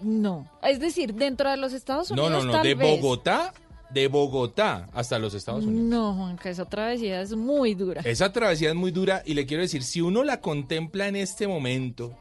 [0.01, 0.49] No.
[0.63, 2.45] Es decir, dentro de los Estados No, Unidos.
[2.45, 3.01] no, no, tal de vez.
[3.01, 3.53] Bogotá,
[3.89, 5.83] de Bogotá hasta los Estados Unidos.
[5.85, 8.01] No, Juanca, esa travesía es muy dura.
[8.03, 11.47] Esa travesía es muy dura y le quiero decir, si uno la contempla en este
[11.47, 12.15] momento,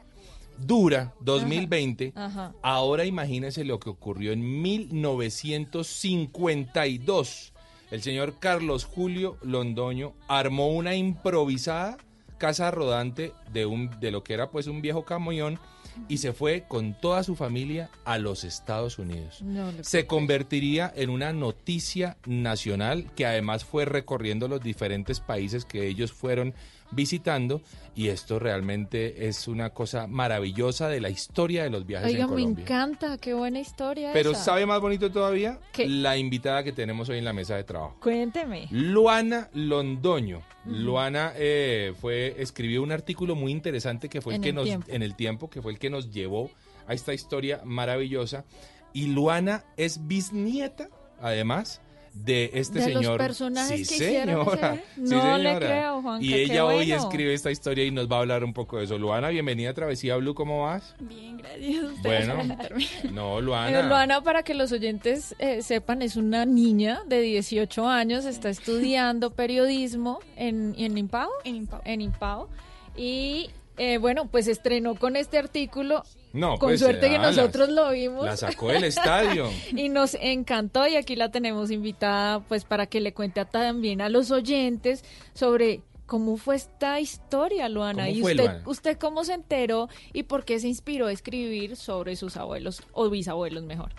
[0.58, 2.54] dura, 2020, Ajá.
[2.62, 7.52] ahora imagínese lo que ocurrió en 1952.
[7.90, 11.96] El señor Carlos Julio Londoño armó una improvisada
[12.38, 15.58] casa rodante de, un, de lo que era pues un viejo camión
[16.08, 19.42] y se fue con toda su familia a los Estados Unidos.
[19.42, 25.86] No se convertiría en una noticia nacional que además fue recorriendo los diferentes países que
[25.86, 26.54] ellos fueron
[26.90, 27.60] visitando
[27.94, 32.30] y esto realmente es una cosa maravillosa de la historia de los viajes Oiga, en
[32.30, 32.62] me Colombia.
[32.62, 34.10] encanta, qué buena historia.
[34.12, 34.44] Pero esa.
[34.44, 35.58] ¿sabe más bonito todavía?
[35.72, 35.88] ¿Qué?
[35.88, 37.96] La invitada que tenemos hoy en la mesa de trabajo.
[38.00, 38.68] Cuénteme.
[38.70, 40.42] Luana Londoño.
[40.64, 44.64] Luana eh, fue escribió un artículo muy interesante que fue el En que El nos
[44.64, 44.86] Tiempo.
[44.90, 46.50] en el tiempo que fue el que nos llevó
[46.86, 48.44] a esta historia maravillosa
[48.92, 50.88] y Luana es bisnieta
[51.20, 51.80] además
[52.24, 54.74] de este De los señor personajes sí, que señora.
[54.74, 55.66] ese- Sí, No le señora.
[55.66, 56.96] creo, Juanca, y ella hoy bueno.
[56.96, 59.74] escribe esta historia y nos va a hablar un poco de eso Luana bienvenida a
[59.74, 61.82] Travesía Blue cómo vas Bien, gracias.
[61.84, 62.86] Ustedes bueno por invitarme.
[63.12, 67.86] no Eh, Luana Luana, para que los oyentes eh, sepan, es una niña de 18
[67.88, 71.30] años, está estudiando periodismo en, en Impao.
[71.44, 71.80] En Impao.
[71.84, 72.48] En Impao.
[72.96, 76.02] Y eh, bueno, pues estrenó con este artículo.
[76.32, 78.24] No, con pues, suerte que la- nosotros lo vimos.
[78.26, 83.00] la sacó del estadio y nos encantó y aquí la tenemos invitada pues para que
[83.00, 88.04] le cuente a- también a los oyentes sobre cómo fue esta historia, Luana.
[88.06, 88.62] ¿Cómo y fue, usted, Luana?
[88.66, 93.08] usted cómo se enteró y por qué se inspiró a escribir sobre sus abuelos o
[93.08, 93.92] bisabuelos mejor.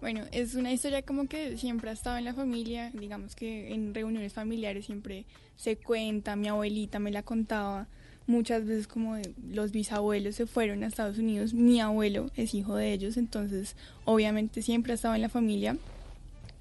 [0.00, 3.94] Bueno, es una historia como que siempre ha estado en la familia, digamos que en
[3.94, 7.86] reuniones familiares siempre se cuenta, mi abuelita me la contaba
[8.26, 12.76] muchas veces como de los bisabuelos se fueron a Estados Unidos, mi abuelo es hijo
[12.76, 15.76] de ellos, entonces obviamente siempre ha estado en la familia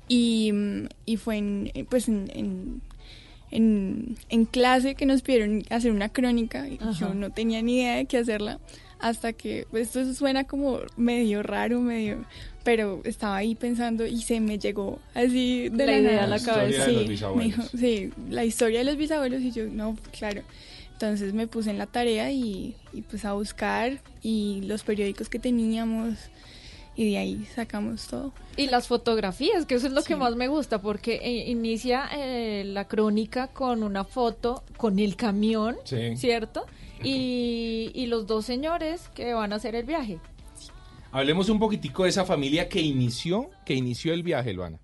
[0.07, 2.81] y, mm, y fue en, eh, pues en, en,
[3.51, 6.91] en- en clase que nos pidieron hacer una crónica y Ajá.
[6.99, 8.59] yo no tenía ni idea de qué hacerla
[8.99, 12.23] hasta que pues, esto suena como medio raro, medio
[12.63, 16.23] pero estaba ahí pensando y se me llegó así de La la, idea nada.
[16.23, 17.55] a la historia de Sí, los me bisabuelos.
[17.55, 20.43] dijo, sí, la historia de los bisabuelos y yo, no, claro.
[21.01, 25.39] Entonces me puse en la tarea y, y pues a buscar y los periódicos que
[25.39, 26.15] teníamos
[26.95, 28.33] y de ahí sacamos todo.
[28.55, 32.63] Y las fotografías, que eso es lo que más me gusta, porque eh, inicia eh,
[32.65, 36.15] la crónica con una foto con el camión, Sí.
[36.17, 36.65] ¿cierto?
[37.03, 40.19] Y, y los dos señores que van a hacer el viaje.
[41.11, 44.77] Hablemos un poquitico de esa familia que inició, que inició el viaje, Luana.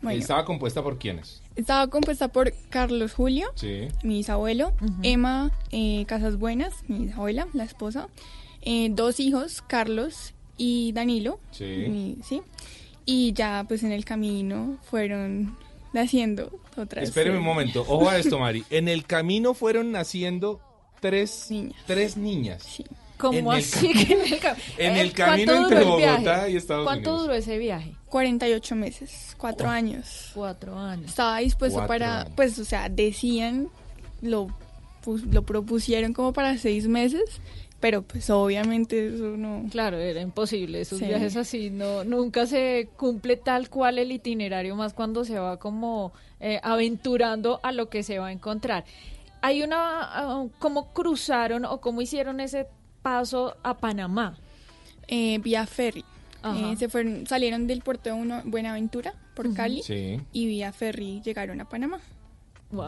[0.00, 0.18] Bueno.
[0.18, 1.42] Estaba compuesta por quiénes?
[1.60, 3.88] Estaba compuesta por Carlos Julio, Sí.
[4.02, 8.08] mi bisabuelo, Emma eh, Casas Buenas, mi bisabuela, la esposa,
[8.62, 11.64] eh, dos hijos, Carlos y Danilo, Sí.
[11.88, 12.40] mi- sí,
[13.04, 15.56] y ya pues en el camino fueron
[15.92, 17.04] naciendo otras.
[17.04, 17.84] Espéreme eh, un momento.
[17.88, 18.64] Ojo a esto, Mari.
[18.70, 20.60] En el camino fueron naciendo
[21.00, 21.76] tres niñas.
[21.86, 22.82] Tres niñas.
[23.18, 26.12] ¿Cómo En así que en el, cam- En Eh, el camino ¿cuánto entre viaje?
[26.24, 27.26] Bogotá y Estados ¿Cuánto Unidos.
[27.26, 27.92] duró ese viaje?
[28.10, 30.30] 48 meses, cuatro años.
[30.34, 31.06] Cuatro años.
[31.10, 32.32] Estaba dispuesto Cuatro para, años.
[32.36, 33.68] pues, o sea, decían,
[34.20, 34.48] lo,
[35.30, 37.22] lo propusieron como para seis meses,
[37.80, 39.64] pero pues obviamente eso no.
[39.70, 40.82] Claro, era imposible.
[40.82, 41.06] Esos Sí.
[41.06, 46.12] viajes así no nunca se cumple tal cual el itinerario, más cuando se va como
[46.40, 48.84] eh, aventurando a lo que se va a encontrar.
[49.42, 52.66] Hay una, ah, ¿cómo cruzaron o cómo hicieron ese
[53.00, 54.36] paso a Panamá?
[55.08, 56.04] Eh, vía ferry.
[56.42, 56.72] Ajá.
[56.72, 60.20] Eh, se fueron, salieron del puerto de Uno- Buenaventura por Cali Sí.
[60.32, 62.00] y vía ferry llegaron a Panamá.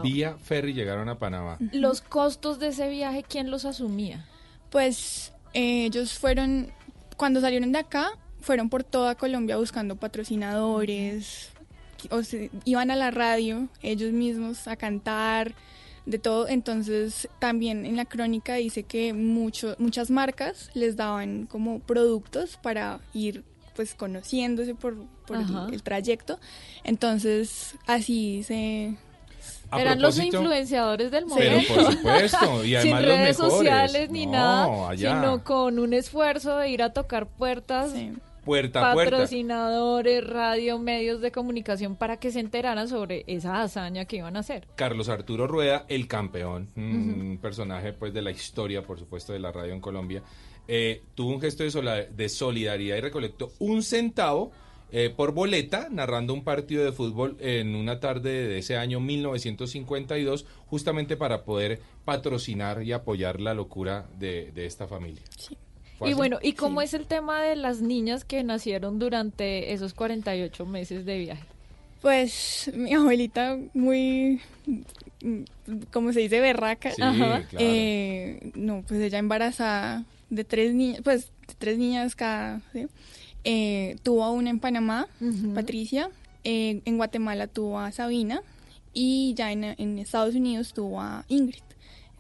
[0.03, 1.59] Vía ferry llegaron a Panamá.
[1.73, 4.25] Los costos de ese viaje, ¿quién los asumía?
[4.71, 6.73] Pues eh, ellos fueron,
[7.17, 11.51] cuando salieron de acá, fueron por toda Colombia buscando patrocinadores,
[12.11, 15.55] o se, iban a la radio ellos mismos a cantar,
[16.07, 16.49] de todo.
[16.49, 23.01] Entonces también en la crónica dice que mucho, muchas marcas les daban como productos para
[23.15, 23.45] ir
[23.77, 25.38] pues conociéndose por, por
[25.73, 26.38] el- trayecto.
[26.85, 28.97] Entonces así se...
[29.71, 31.75] A Eran los influenciadores del Pero momento.
[31.75, 33.53] por supuesto, y además Sin los redes mejores.
[33.59, 35.15] sociales ni No, nada, allá.
[35.15, 37.93] sino con un esfuerzo de ir a tocar puertas,
[38.45, 39.13] Puerta a puerta.
[39.13, 44.41] patrocinadores, radio, medios de comunicación para que se enteraran sobre esa hazaña que iban a
[44.41, 44.67] hacer.
[44.75, 47.41] Carlos Arturo Rueda, el campeón, un Ujú.
[47.41, 50.23] personaje pues de la historia, por supuesto, de la radio en Colombia,
[50.69, 54.51] eh, tuvo un gesto de, sola- de solidaridad y recolectó un centavo
[54.95, 60.45] eh, por boleta narrando un partido de fútbol en una tarde de ese año 1952,
[60.67, 65.23] justamente para poder patrocinar y apoyar la locura de, de esta familia.
[66.03, 66.19] ¿Fue Y así?
[66.19, 71.05] bueno, ¿y cómo es el tema de las niñas que nacieron durante esos 48 meses
[71.05, 71.43] de viaje?
[72.01, 74.41] Pues mi abuelita muy,
[75.93, 76.91] como se dice, berraca.
[76.91, 77.43] Sí, Ajá.
[77.49, 77.65] claro.
[77.67, 82.87] Eh, no, pues ella embarazada de tres niñas, pues de tres niñas cada, ¿sí?
[83.45, 85.07] Eh, tuvo a una en Panamá,
[85.55, 86.11] Patricia,
[86.45, 88.43] eh, en Guatemala tuvo a Sabina
[88.93, 91.62] y ya en, en Estados Unidos tuvo a Ingrid.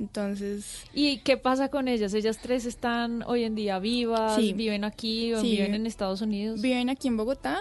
[0.02, 2.12] Entonces, ¿Y qué pasa con ellas?
[2.12, 4.52] Ellas tres están hoy en día vivas, Sí.
[4.52, 5.52] viven aquí o Sí.
[5.52, 6.60] viven en Estados Unidos.
[6.60, 7.60] Viven aquí en Bogotá,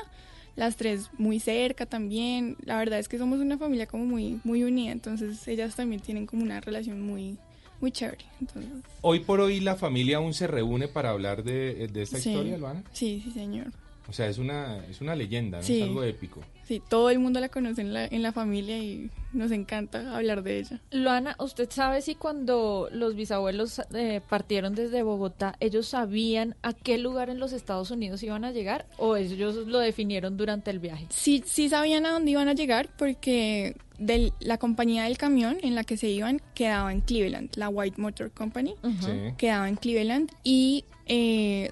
[0.55, 2.57] las tres muy cerca también.
[2.65, 6.25] La verdad es que somos una familia como muy, muy unida, entonces ellas también tienen
[6.25, 7.37] como una relación muy,
[7.79, 8.25] muy chévere.
[8.39, 12.29] Entonces, Hoy por hoy la familia aún se reúne para hablar de, de esta sí.
[12.31, 12.83] historia, Luana.
[12.91, 13.67] Sí, sí, señor.
[14.11, 15.63] O sea, es una, es una leyenda, ¿no?
[15.63, 15.77] Sí.
[15.77, 16.41] es algo épico.
[16.65, 20.43] Sí, todo el mundo la conoce en la, en la familia y nos encanta hablar
[20.43, 20.81] de ella.
[20.91, 26.97] Luana, ¿usted sabe si cuando los bisabuelos eh, partieron desde Bogotá, ellos sabían a qué
[26.97, 31.07] lugar en los Estados Unidos iban a llegar o ellos lo definieron durante el viaje?
[31.09, 35.73] Sí, sí sabían a dónde iban a llegar porque del- la compañía del camión en
[35.73, 39.33] la que se iban quedaba en Cleveland, la White Motor Company Sí.
[39.37, 41.71] quedaba en Cleveland y eh,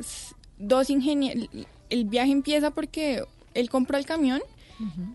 [0.58, 1.47] dos ingenieros,
[1.89, 3.23] el viaje empieza porque
[3.54, 4.41] él compró el camión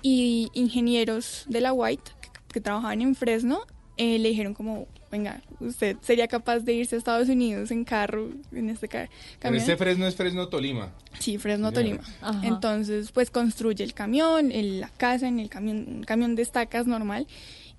[0.02, 3.60] y ingenieros de la White que, que trabajaban en Fresno
[3.96, 8.28] eh, le dijeron como, venga, usted sería capaz de irse a Estados Unidos en carro,
[8.52, 9.60] en este camión.
[9.60, 10.92] este Fresno es Fresno Tolima.
[11.20, 11.70] Sí, Fresno.
[11.72, 12.00] Tolima.
[12.20, 12.40] Ajá.
[12.44, 16.88] Entonces, pues construye el camión, el- la casa en el camión, un camión de estacas
[16.88, 17.28] normal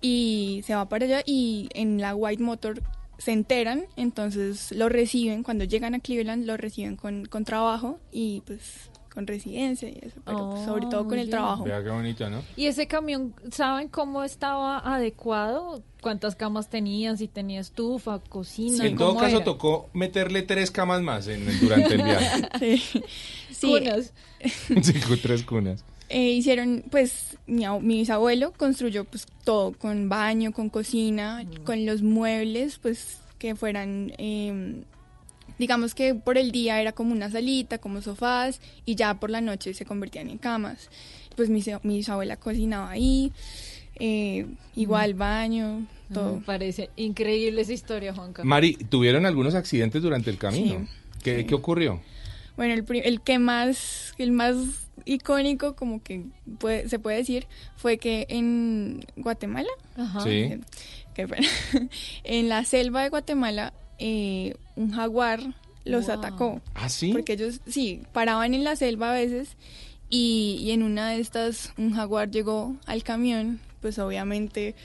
[0.02, 2.82] y se va para allá y en la White Motor
[3.18, 8.42] se enteran, entonces lo reciben, cuando llegan a Cleveland lo reciben con, con trabajo y
[8.46, 11.64] pues con residencia y eso, pero pues, sobre Oh, todo con muy el trabajo.
[11.64, 12.44] Vea qué bonito, ¿no?
[12.58, 15.82] ¿Y ese camión, saben cómo estaba adecuado?
[16.02, 17.16] ¿Cuántas camas tenía?
[17.16, 18.86] Si tenía estufa, cocina.
[18.86, 19.46] en todo ¿cómo caso era?
[19.46, 22.50] tocó meterle tres camas más en, durante el viaje.
[22.60, 23.04] Sí.
[23.56, 23.68] Sí.
[23.68, 24.14] Cunas.
[24.84, 25.86] sí, con tres cunas.
[26.10, 32.04] Eh, hicieron, pues, mi, mi bisabuelo construyó pues todo, con baño, con cocina, con los
[32.04, 34.84] muebles, pues, que fueran, eh,
[35.58, 39.42] digamos que por el día era como una salita, como sofás, y ya por la
[39.42, 40.90] noche se convertían en camas.
[41.36, 43.32] Pues mi, mi bisabuela cocinaba ahí,
[44.00, 46.36] eh, igual baño, todo.
[46.36, 48.44] Me parece increíble esa historia, Juanca.
[48.44, 50.82] Mari, ¿tuvieron algunos accidentes durante el camino?
[50.82, 52.00] Sí, ¿Qué, ¿Qué ocurrió?
[52.56, 54.56] Bueno, el, el que más, el más
[55.04, 56.26] icónico, como que
[56.60, 60.22] puede- se puede decir, fue que en Guatemala, Ajá.
[60.22, 60.30] Sí.
[60.30, 60.60] eh,
[61.14, 61.48] qué pena,
[62.24, 65.42] en la selva de Guatemala, eh, un jaguar
[65.84, 66.16] los Wow.
[66.18, 66.62] atacó.
[66.74, 67.12] ¿Ah, sí?
[67.12, 69.56] Porque ellos, sí, paraban en la selva a veces
[70.10, 74.76] y, y en una de estas un jaguar llegó al camión, pues obviamente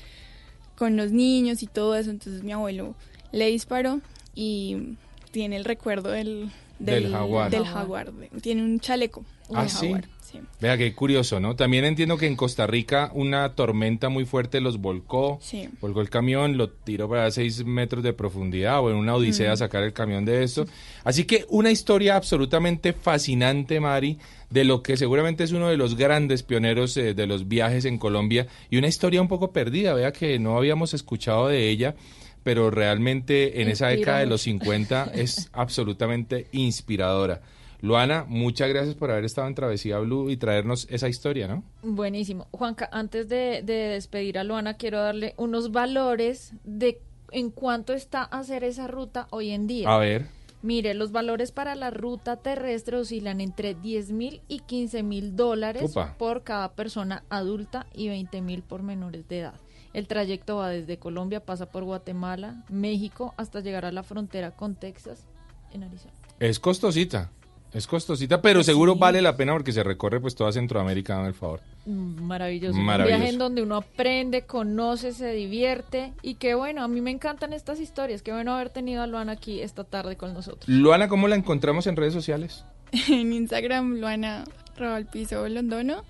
[0.77, 2.95] con los niños y todo eso, entonces mi abuelo
[3.33, 4.01] le disparó
[4.35, 4.97] y
[5.31, 6.51] tiene el recuerdo del,
[6.81, 7.51] Del jaguar.
[7.51, 8.11] del jaguar,
[8.43, 9.24] tiene un chaleco.
[9.53, 9.87] Ah, sí.
[9.87, 10.41] jaguar, sí.
[10.61, 11.57] Vea qué curioso, ¿no?
[11.57, 15.68] También entiendo que en Costa Rica una tormenta muy fuerte los volcó, Sí.
[15.81, 19.57] volcó el camión, lo tiró para seis metros de profundidad o en una odisea Mm.
[19.57, 20.66] sacar el camión de esto.
[21.05, 24.18] Así que una historia absolutamente fascinante, Mari,
[24.51, 27.99] de lo que seguramente es uno de los grandes pioneros eh, de los viajes en
[27.99, 31.95] Colombia y una historia un poco perdida, vea que no habíamos escuchado de ella.
[32.43, 37.43] Pero realmente en esa década de los 50 es absolutamente inspiradora.
[37.82, 41.64] Luana, muchas gracias por haber estado en Travesía Blue y traernos esa historia, ¿no?
[41.82, 42.47] Buenísimo.
[42.51, 47.01] Juanca, antes de, de despedir a Luana, quiero darle unos valores de
[47.32, 49.88] en cuánto está hacer esa ruta hoy en día.
[49.88, 50.26] A ver.
[50.62, 55.95] Mire, los valores para la ruta terrestre oscilan entre 10 mil y 15 mil dólares
[56.18, 59.55] por cada persona adulta y 20 mil por menores de edad.
[59.93, 64.76] El trayecto va desde Colombia, pasa por Guatemala, México, hasta llegar a la frontera con
[64.76, 65.24] Texas,
[65.72, 66.12] en Arizona.
[66.38, 67.30] Es costosita,
[67.72, 71.34] es costosita, pero seguro vale la pena porque se recorre pues toda Centroamérica, dame el
[71.34, 71.61] favor.
[71.86, 72.78] Mm, Maravilloso.
[72.78, 73.18] Un Maravilloso.
[73.18, 76.12] viaje en donde uno aprende, conoce, se divierte.
[76.22, 78.22] Y qué bueno, a mí me encantan estas historias.
[78.22, 80.68] Qué bueno haber tenido a Luana aquí esta tarde con nosotros.
[80.68, 82.64] Luana, ¿cómo la encontramos en redes sociales?
[83.09, 84.45] En Instagram, Luana
[84.76, 86.03] Raval Piso Londono.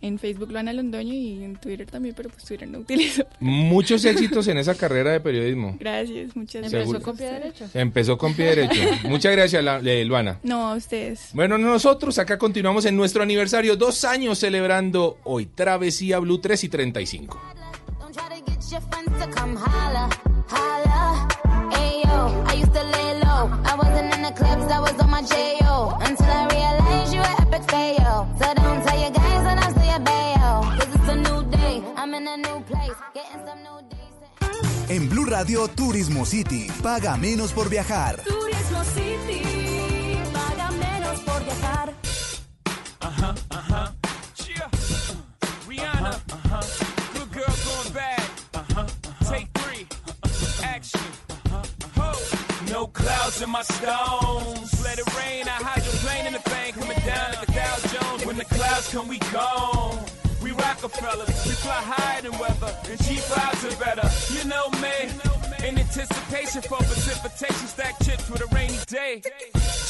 [0.00, 1.12] En Facebook, Luana Londoño.
[1.12, 3.24] Y en Twitter también, pero pues Twitter no utilizo.
[3.40, 5.76] Muchos éxitos en esa carrera de periodismo.
[5.80, 7.02] Gracias, muchas Empezó gracias.
[7.02, 7.64] con pie derecho.
[7.74, 8.80] Empezó con pie derecho.
[9.08, 10.38] Muchas gracias, eh, Luana.
[10.42, 11.30] No, a ustedes.
[11.34, 16.68] Bueno, nosotros acá continuamos en nuestro aniversario, dos años celebrando hoy Travesía Blue 3 y
[16.68, 17.40] 35.
[18.00, 20.08] Don't try to get your friends to come holla,
[20.48, 21.28] holla.
[21.72, 23.50] Ayo, I used to lay low.
[23.64, 25.98] I wasn't in the clubs, I was on my J.O.
[26.00, 28.28] Until I realized you were epic fail.
[28.40, 29.27] So don't tell your guys
[34.88, 36.66] En Blue Radio Turismo City.
[36.82, 38.20] Paga menos por viajar.
[38.24, 41.94] Turismo City, paga menos por viajar.
[43.02, 43.92] Uh-huh, uh-huh.
[44.48, 44.68] Yeah.
[45.68, 46.10] Rihanna.
[46.10, 46.60] Uh-huh.
[47.14, 48.22] Good girl going bad.
[48.54, 48.86] Uh-huh.
[49.30, 49.86] Take three.
[50.64, 51.00] Action.
[51.98, 52.12] Ho.
[52.72, 54.82] No clouds in my stones.
[54.82, 55.46] Let it rain.
[55.46, 56.74] I hydroplane in the bank.
[56.74, 58.26] Coming down like a Dow Jones.
[58.26, 60.17] When the clouds come, we gone.
[60.82, 61.46] Rockefellers.
[61.46, 62.76] We fly higher than weather.
[62.88, 64.08] And cheap clouds are better.
[64.32, 65.27] You know me.
[65.68, 67.66] In anticipation for precipitation.
[67.68, 69.20] Stack chips with a rainy day.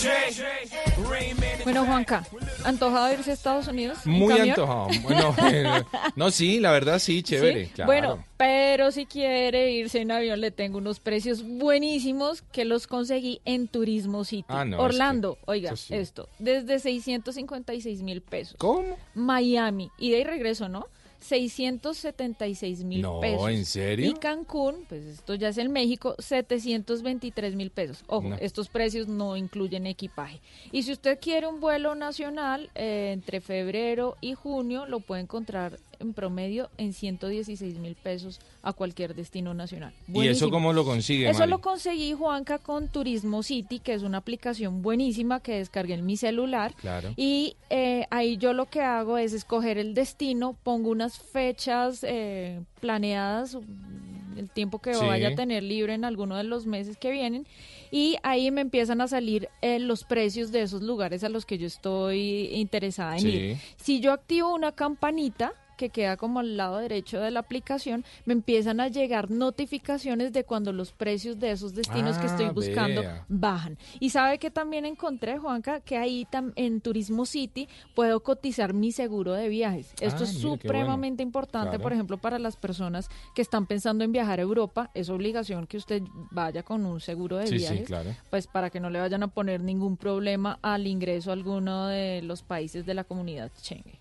[0.00, 0.34] Jay.
[1.08, 1.60] Rain Man.
[1.62, 2.26] Bueno, Juanca,
[2.64, 3.98] ¿antojado de irse a Estados Unidos?
[4.04, 4.50] Muy camión?
[4.50, 4.88] antojado.
[5.02, 5.84] Bueno, eh,
[6.16, 7.66] no, sí, la verdad sí, chévere.
[7.66, 7.72] ¿Sí?
[7.74, 7.86] claro.
[7.86, 13.40] Bueno, pero si quiere irse en avión, le tengo unos precios buenísimos que los conseguí
[13.44, 14.46] en Turismo City.
[14.48, 15.94] Ah, no, Orlando, es que- oiga, sí.
[15.94, 18.56] esto, desde 656 mil pesos.
[18.58, 18.96] ¿Cómo?
[19.14, 20.86] Miami, ida y regreso, ¿no?
[21.20, 23.50] 676 mil No, pesos.
[23.50, 24.10] ¿en serio?
[24.10, 28.04] Y Cancún, pues esto ya es en México, 723 mil pesos.
[28.06, 28.36] Ojo, No.
[28.36, 30.40] estos precios no incluyen equipaje.
[30.72, 35.78] Y si usted quiere un vuelo nacional eh, entre febrero y junio, lo puede encontrar
[36.00, 39.92] en promedio en 116 mil pesos a cualquier destino nacional.
[40.12, 41.50] ¿Y eso cómo lo consigue, Eso Mari?
[41.50, 46.16] lo conseguí, Juanca, con Turismo City, que es una aplicación buenísima que descargué en mi
[46.16, 46.74] celular.
[46.76, 47.12] Claro.
[47.16, 52.60] Y eh, ahí yo lo que hago es escoger el destino, pongo unas fechas eh,
[52.80, 55.04] planeadas, mm, el tiempo que Sí.
[55.04, 57.44] vaya a tener libre en alguno de los meses que vienen,
[57.90, 61.58] y ahí me empiezan a salir eh, los precios de esos lugares a los que
[61.58, 63.28] yo estoy interesada en Sí.
[63.28, 63.56] ir.
[63.76, 68.34] Si yo activo una campanita, que queda como al lado derecho de la aplicación, me
[68.34, 73.00] empiezan a llegar notificaciones de cuando los precios de esos destinos que estoy Ah, buscando
[73.00, 73.24] vea.
[73.28, 73.78] bajan.
[74.00, 78.92] Y sabe que también encontré, Juanca, que ahí tam- en Turismo City puedo cotizar mi
[78.92, 79.94] seguro de viajes.
[80.00, 81.28] Esto Ah, es supremamente bueno.
[81.28, 81.82] importante, Claro.
[81.82, 84.90] por ejemplo, para las personas que están pensando en viajar a Europa.
[84.94, 86.02] Es obligación que usted
[86.32, 88.10] vaya con un seguro de Sí, sí, viajes, claro.
[88.30, 92.20] pues para que no le vayan a poner ningún problema al ingreso a alguno de
[92.22, 93.96] los países de la comunidad Schengen.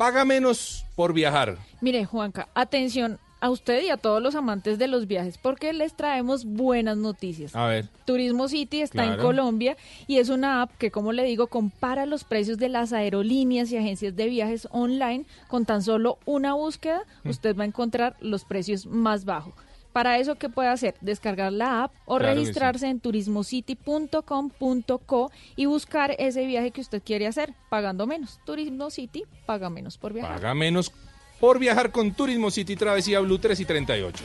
[0.00, 1.58] Paga menos por viajar.
[1.82, 5.92] Mire, Juanca, atención a usted y a todos los amantes de los viajes, porque les
[5.92, 7.54] traemos buenas noticias.
[7.54, 7.86] A ver.
[8.06, 9.18] Turismo City está en.
[9.18, 9.76] Colombia
[10.06, 13.76] y es una app que, como le digo, compara los precios de las aerolíneas y
[13.76, 15.26] agencias de viajes online.
[15.48, 17.28] Con tan solo una búsqueda, Mm.
[17.28, 19.52] usted va a encontrar los precios más bajos.
[19.92, 20.94] Para eso, ¿qué puede hacer?
[21.00, 22.46] Descargar la app o Claro que sí.
[22.46, 28.38] registrarse en turismocity.com.co y buscar ese viaje que usted quiere hacer, pagando menos.
[28.44, 30.36] Turismo City paga menos por viajar.
[30.36, 30.92] Paga menos
[31.40, 34.24] por viajar con Turismo City Travesía Blue 3 y 38.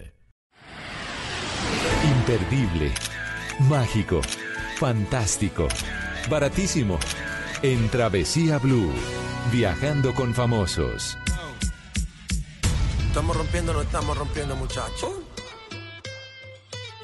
[2.21, 2.93] Imperdible,
[3.61, 4.21] mágico,
[4.77, 5.67] fantástico,
[6.29, 6.99] baratísimo.
[7.63, 8.93] En Travesía Blue,
[9.51, 11.17] viajando con famosos.
[13.07, 15.09] Estamos rompiendo, no estamos rompiendo, muchachos.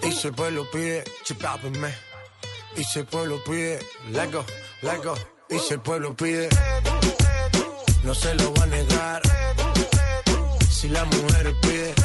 [0.03, 1.95] Y si el pueblo pide, chipápenme.
[2.75, 3.79] Y si el pueblo pide,
[4.11, 4.45] let go,
[4.83, 5.15] let go.
[5.49, 6.47] Y si el pueblo pide,
[8.03, 9.21] no se lo va a negar.
[10.69, 11.95] Si la mujer pide,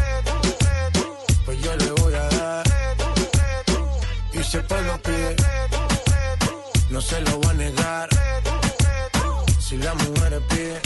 [1.45, 2.12] pues yo le voy.
[4.53, 5.37] Y si el pueblo pide,
[6.91, 8.09] no se lo va a negar.
[9.59, 10.79] Si la mujer pide.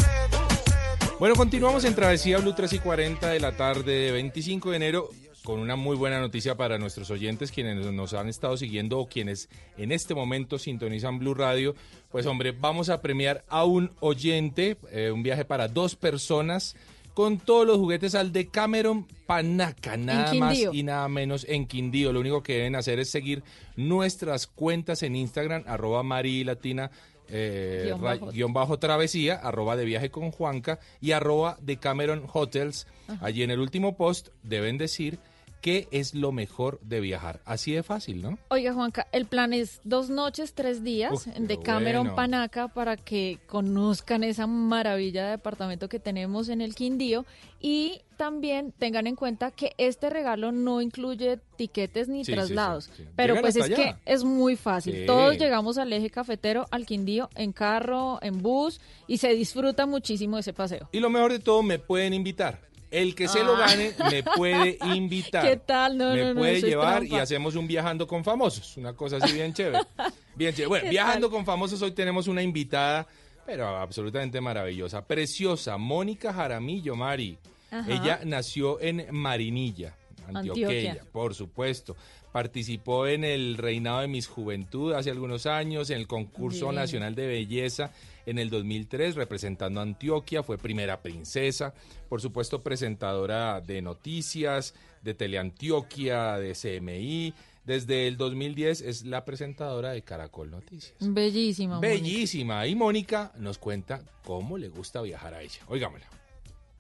[1.19, 5.11] Bueno, continuamos en Travesía Blue 3 y 40 de la tarde de 25 de enero
[5.43, 9.49] con una muy buena noticia para nuestros oyentes quienes nos han estado siguiendo o quienes
[9.77, 11.75] en este momento sintonizan Blue Radio.
[12.13, 16.77] Pues hombre, vamos a premiar a un oyente, eh, un viaje para dos personas
[17.17, 22.13] con todos los juguetes al de Cameron Panaca, nada más y nada menos en Quindío.
[22.13, 23.43] Lo único que deben hacer es seguir
[23.75, 26.91] nuestras cuentas en Instagram, arroba marilatina,
[27.31, 28.27] eh, Guión bajo.
[28.33, 32.87] guion bajo travesía, arroba de viaje con Juanca y arroba de Cameron Hotels.
[33.09, 33.25] Ajá.
[33.25, 35.19] Allí en el último post deben decir
[35.61, 37.41] qué es lo mejor de viajar.
[37.45, 38.39] Así de fácil, ¿no?
[38.49, 42.17] Oiga, Juanca, el plan es dos noches, tres días Uf, de Cameron bueno.
[42.17, 47.25] Panaca para que conozcan esa maravilla de departamento que tenemos en el Quindío
[47.61, 52.93] y también tengan en cuenta que este regalo no incluye tiquetes ni Sí, traslados, sí,
[52.99, 53.05] sí.
[53.17, 55.05] pero Llegan pues es que es muy fácil.
[55.07, 60.39] Todos llegamos al eje cafetero, al Quindío, en carro, en bus y se disfruta muchísimo
[60.39, 60.89] ese paseo.
[60.93, 62.61] Y lo mejor de todo, me pueden invitar.
[62.91, 63.67] El que se lo Ah.
[63.67, 65.47] gane me puede invitar.
[65.49, 65.99] ¿Qué tal?
[65.99, 68.77] No, me no, no, puede llevar y hacemos un viajando con famosos.
[68.77, 69.81] Una cosa así bien chévere.
[70.37, 70.69] Bien chévere.
[70.69, 71.37] Bueno, ¿Qué viajando tal?
[71.37, 73.07] con famosos, hoy tenemos una invitada,
[73.47, 77.39] pero absolutamente maravillosa, preciosa, Mónica Jaramillo, Mari.
[77.71, 77.91] Ajá.
[77.91, 79.97] Ella nació en Marinilla,
[80.29, 81.05] Antioquia, Antioquia.
[81.11, 81.97] por supuesto.
[82.33, 87.27] Participó en el reinado de Miss Juventud hace algunos años, en el concurso nacional de
[87.27, 87.93] belleza
[88.27, 91.73] en el 2003, representando a Antioquia, fue primera princesa,
[92.09, 97.35] por supuesto presentadora de noticias, de Teleantioquia, de CMI.
[97.65, 100.95] Desde el 2010 es la presentadora de Caracol Noticias.
[101.01, 101.77] Bellísima.
[101.77, 101.95] Mónica.
[101.95, 102.67] Bellísima.
[102.67, 105.61] Y Mónica nos cuenta cómo le gusta viajar a ella.
[105.67, 106.07] Oigámosla.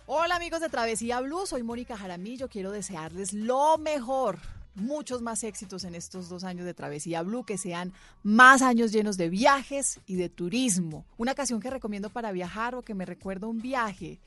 [0.08, 4.38] Hola amigos de Travesía Blue, soy Mónica Jaramillo, quiero desearles lo mejor,
[4.76, 9.16] muchos más éxitos en estos dos años de Travesía Blue, que sean más años llenos
[9.16, 11.04] de viajes y de turismo.
[11.16, 14.20] Una canción que recomiendo para viajar o que me recuerda un viaje.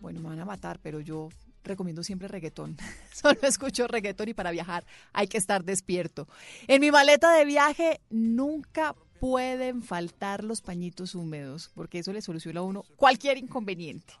[0.00, 1.30] Bueno, me van a matar, pero yo
[1.64, 2.76] recomiendo siempre reggaetón.
[3.12, 6.28] Solo escucho reggaetón y para viajar hay que estar despierto.
[6.68, 12.60] En mi maleta de viaje nunca pueden faltar los pañitos húmedos, porque eso le soluciona
[12.60, 14.14] a uno cualquier inconveniente.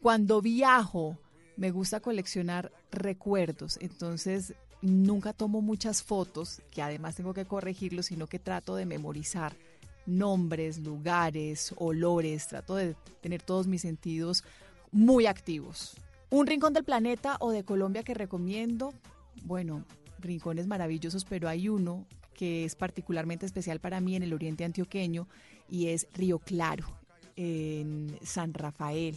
[0.00, 1.18] Cuando viajo,
[1.56, 8.26] me gusta coleccionar recuerdos, entonces nunca tomo muchas fotos, que además tengo que corregirlos, sino
[8.26, 9.54] que trato de memorizar
[10.06, 14.44] nombres, lugares, olores, trato de tener todos mis sentidos
[14.90, 15.96] muy activos.
[16.30, 18.94] Un rincón del planeta o de Colombia que recomiendo,
[19.44, 19.84] bueno,
[20.20, 25.28] rincones maravillosos, pero hay uno que es particularmente especial para mí en el oriente antioqueño
[25.68, 26.86] y es Río Claro,
[27.36, 29.16] en San Rafael.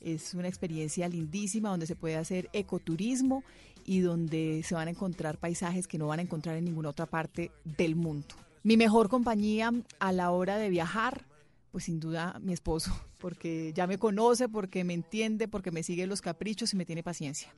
[0.00, 3.44] Es una experiencia lindísima donde se puede hacer ecoturismo
[3.84, 7.06] y donde se van a encontrar paisajes que no van a encontrar en ninguna otra
[7.06, 8.34] parte del mundo.
[8.62, 11.26] Mi mejor compañía a la hora de viajar,
[11.72, 16.06] pues sin duda mi esposo, porque ya me conoce, porque me entiende, porque me sigue
[16.06, 17.52] los caprichos y me tiene paciencia.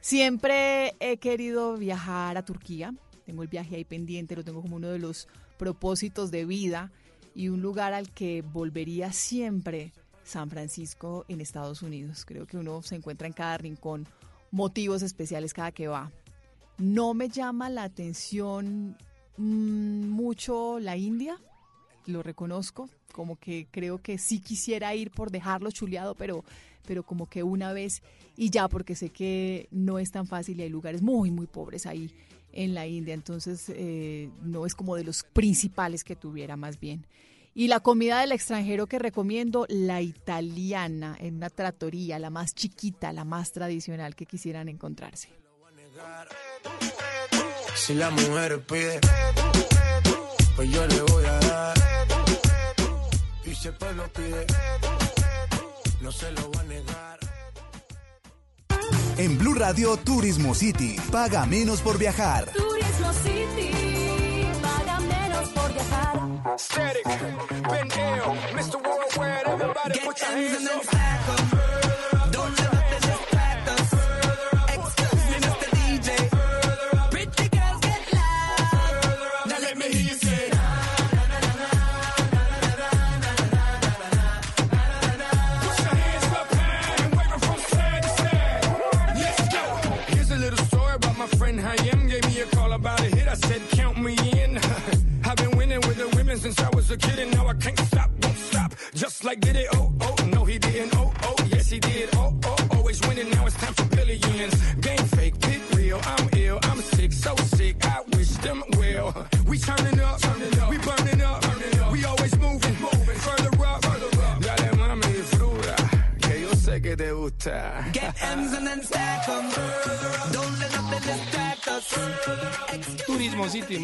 [0.00, 2.94] Siempre he querido viajar a Turquía.
[3.24, 6.92] Tengo el viaje ahí pendiente, lo tengo como uno de los propósitos de vida
[7.34, 9.92] y un lugar al que volvería siempre,
[10.22, 12.24] San Francisco en Estados Unidos.
[12.24, 14.06] Creo que uno se encuentra en cada rincón
[14.54, 16.12] motivos especiales cada que va.
[16.78, 18.96] No me llama la atención
[19.36, 21.36] mm, mucho la India,
[22.06, 22.88] lo reconozco.
[23.12, 26.44] como que creo que sí quisiera ir por dejarlo chuleado, pero,
[26.86, 28.02] pero como que una vez
[28.36, 31.86] y ya, porque sé que no es tan fácil y hay lugares muy, muy pobres
[31.86, 32.10] ahí
[32.52, 37.04] en la India, entonces eh, no es como de los principales que tuviera más bien.
[37.54, 43.12] Y la comida del extranjero que recomiendo, la italiana, en una tratoría, la más chiquita,
[43.12, 45.28] la más tradicional que quisieran encontrarse.
[47.76, 48.98] Si la mujer pide,
[50.56, 51.76] pues yo le voy a dar.
[53.44, 54.46] Y si el pueblo pide,
[56.00, 57.18] no se lo va a negar.
[59.16, 60.96] En Blue Radio Turismo City.
[61.12, 62.46] Paga menos por viajar.
[62.50, 63.73] Turismo City,
[65.74, 66.58] viajar.
[66.58, 68.82] Static, been ill, Mr.
[68.82, 71.73] Worldwide, everybody Get put your hands up.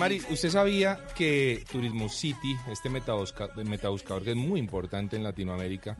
[0.00, 5.94] Mari, ¿usted sabía que Turismo City, este metabusca- metabuscador que es muy importante en Latinoamérica,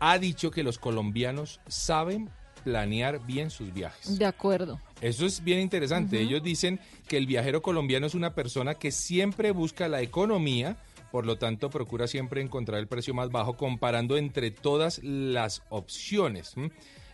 [0.00, 2.28] ha dicho que los colombianos saben
[2.64, 4.18] planear bien sus viajes?
[4.18, 4.80] De acuerdo.
[5.00, 6.20] Eso es bien interesante.
[6.20, 10.76] Ellos dicen que el viajero colombiano es una persona que siempre busca la economía,
[11.12, 16.54] por lo tanto procura siempre encontrar el precio más bajo comparando entre todas las opciones.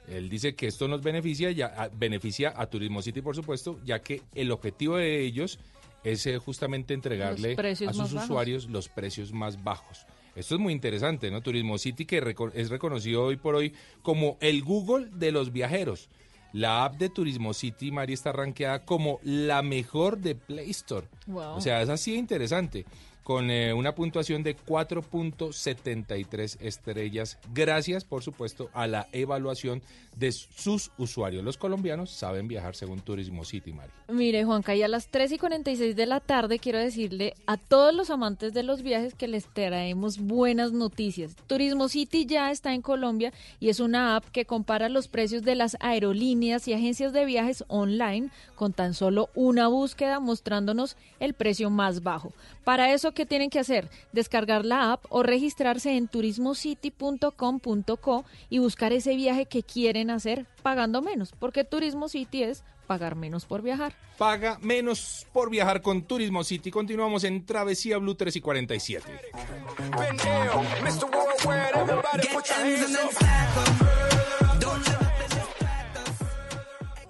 [0.08, 4.00] Él dice que esto nos beneficia, ya, a- beneficia a Turismo City, por supuesto, ya
[4.00, 5.58] que el objetivo de ellos
[6.04, 8.24] es eh, justamente entregarle a sus bajos.
[8.24, 10.06] usuarios los precios más bajos.
[10.36, 11.40] Esto es muy interesante, ¿no?
[11.42, 16.08] Turismo City que reco- es reconocido hoy por hoy como el Google de los viajeros.
[16.52, 21.08] La app de Turismo City, Mari, está rankeada como la mejor de Play Store.
[21.26, 21.56] Wow.
[21.56, 22.84] O sea, es así de interesante.
[23.24, 29.80] Con eh, una puntuación de 4.73 estrellas, gracias, por supuesto, a la evaluación
[30.16, 31.42] de sus usuarios.
[31.42, 33.90] Los colombianos saben viajar según Turismo City, Mari.
[34.08, 37.94] Mire, Juanca, y a las 3 y 46 de la tarde quiero decirle a todos
[37.94, 41.34] los amantes de los viajes que les traemos buenas noticias.
[41.46, 45.54] Turismo City ya está en Colombia y es una app que compara los precios de
[45.54, 51.70] las aerolíneas y agencias de viajes online con tan solo una búsqueda mostrándonos el precio
[51.70, 52.34] más bajo.
[52.64, 53.88] Para eso, ¿qué tienen que hacer?
[54.12, 61.00] Descargar la app o registrarse en turismocity.com.co y buscar ese viaje que quieren hacer pagando
[61.00, 63.94] menos, porque Turismo City es pagar menos por viajar.
[64.18, 66.70] Paga menos por viajar con Turismo City.
[66.70, 69.20] Continuamos en Travesía Blue 3 y 47.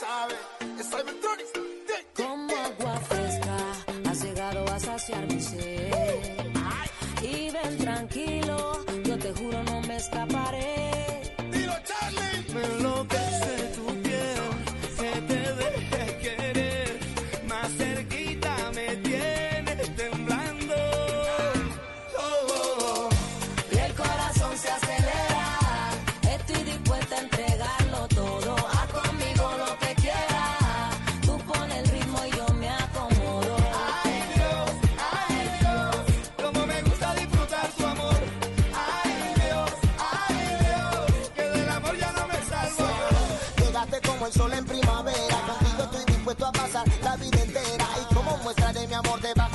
[0.00, 0.38] Sabes.
[0.78, 1.69] Es Cybertronics.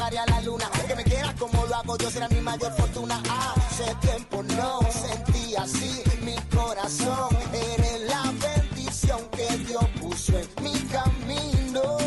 [0.05, 0.69] Bajaré a la luna.
[0.87, 3.21] Que me quieras como lo hago yo, será mi mayor fortuna.
[3.29, 7.29] Hace tiempo no sentí así mi corazón.
[7.53, 11.97] Eres la bendición que Dios puso en mi camino.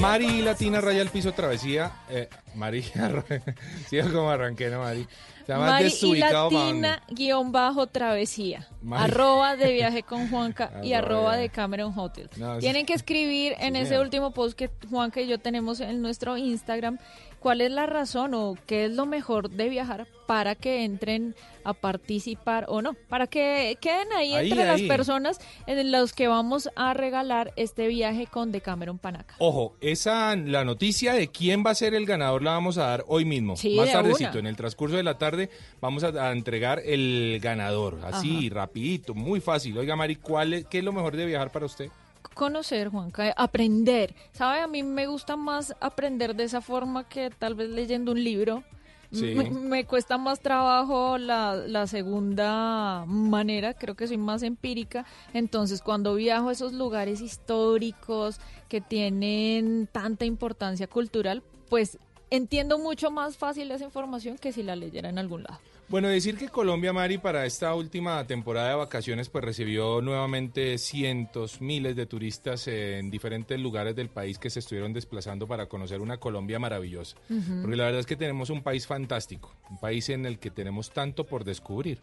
[0.00, 1.92] Mari Latina Raya al Piso Travesía.
[2.08, 3.24] Eh, María,
[3.90, 5.06] sí, como arranqué, ¿no, Mari?
[5.46, 6.14] Se llama Mari y.
[6.14, 8.66] Latina guion bajo travesía.
[8.82, 9.04] Mari.
[9.12, 12.30] Arroba de viaje con Juanca y Arroba de- Cameron Hotel.
[12.36, 12.58] No.
[12.58, 16.36] Tienen que escribir en Sí, ese último post que Juanca y yo tenemos en nuestro
[16.36, 16.98] Instagram
[17.44, 21.74] cuál es la razón o qué es lo mejor de viajar para que entren a
[21.74, 26.70] participar o no, para que queden ahí, Ahí, entre las personas en los que vamos
[26.74, 29.34] a regalar este viaje con Decameron Panaca.
[29.40, 33.04] Ojo, esa la noticia de quién va a ser el ganador la vamos a dar
[33.08, 33.56] hoy mismo.
[33.56, 34.40] Sí, Más de tardecito, una.
[34.40, 35.50] en el transcurso de la tarde,
[35.82, 38.00] vamos a, a entregar el ganador.
[38.04, 39.76] Así, rapidito, muy fácil.
[39.76, 41.90] Oiga, Mari, ¿cuál es, ¿qué es lo mejor de viajar para usted?
[42.34, 44.14] Conocer, Juanca, aprender.
[44.32, 44.60] ¿Sabe?
[44.60, 48.64] A mí me gusta más aprender de esa forma que tal vez leyendo un libro.
[49.12, 49.32] Sí.
[49.34, 55.06] Me, me cuesta más trabajo la, la segunda manera, creo que soy más empírica.
[55.32, 61.98] Entonces, cuando viajo a esos lugares históricos que tienen tanta importancia cultural, pues
[62.30, 65.60] entiendo mucho más fácil esa información que si la leyera en algún lado.
[65.88, 71.60] Bueno, decir que Colombia, Mari, para esta última temporada de vacaciones, pues recibió nuevamente cientos,
[71.60, 76.16] miles de turistas en diferentes lugares del país que se estuvieron desplazando para conocer una
[76.16, 77.16] Colombia maravillosa.
[77.60, 80.90] Porque la verdad es que tenemos un país fantástico, un país en el que tenemos
[80.90, 82.00] tanto por descubrir.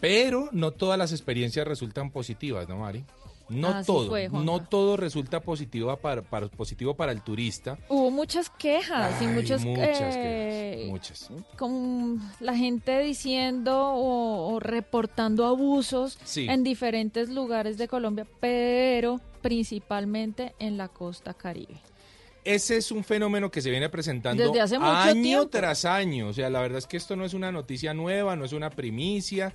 [0.00, 3.04] Pero no todas las experiencias resultan positivas, ¿no, Mari?
[3.52, 7.78] No Así todo, fue, no todo resulta positivo para, para- positivo para el turista.
[7.88, 11.28] Hubo muchas quejas y muchos muchas eh, quejas, muchas.
[11.58, 16.46] con la gente diciendo o, o reportando abusos Sí.
[16.48, 21.80] en diferentes lugares de Colombia, pero principalmente en la costa caribe.
[22.44, 25.48] Ese es un fenómeno que se viene presentando Desde hace mucho año tiempo.
[25.48, 26.26] tras año.
[26.28, 28.68] O sea, la verdad es que esto no es una noticia nueva, no es una
[28.70, 29.54] primicia,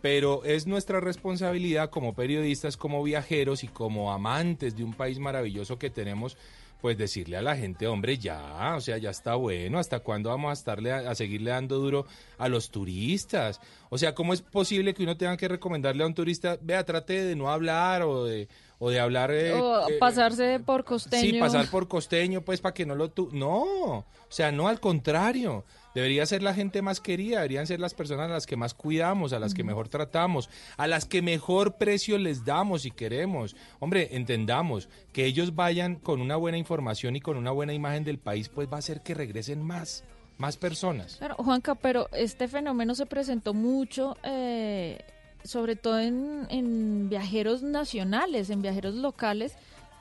[0.00, 5.78] pero es nuestra responsabilidad como periodistas, como viajeros y como amantes de un país maravilloso
[5.78, 6.36] que tenemos,
[6.80, 10.50] pues decirle a la gente, hombre, ya, o sea, ya está bueno, ¿hasta cuándo vamos
[10.50, 12.06] a estarle a, a seguirle dando duro
[12.38, 13.60] a los turistas?
[13.90, 17.24] O sea, ¿cómo es posible que uno tenga que recomendarle a un turista, vea, trate
[17.24, 21.22] de no hablar o de o de hablar eh, o eh, pasarse por costeño.
[21.22, 24.80] Sí, pasar por costeño, pues para que no lo tu No, o sea, no, al
[24.80, 25.64] contrario.
[25.98, 29.32] Debería ser la gente más querida, deberían ser las personas a las que más cuidamos,
[29.32, 33.56] a las que mejor tratamos, a las que mejor precio les damos y queremos.
[33.80, 38.18] Hombre, entendamos que ellos vayan con una buena información y con una buena imagen del
[38.18, 40.04] país, pues va a hacer que regresen más,
[40.36, 41.16] más personas.
[41.16, 45.04] Claro, Juanca, pero este fenómeno se presentó mucho, eh,
[45.42, 49.56] sobre todo en, en viajeros nacionales, en viajeros locales,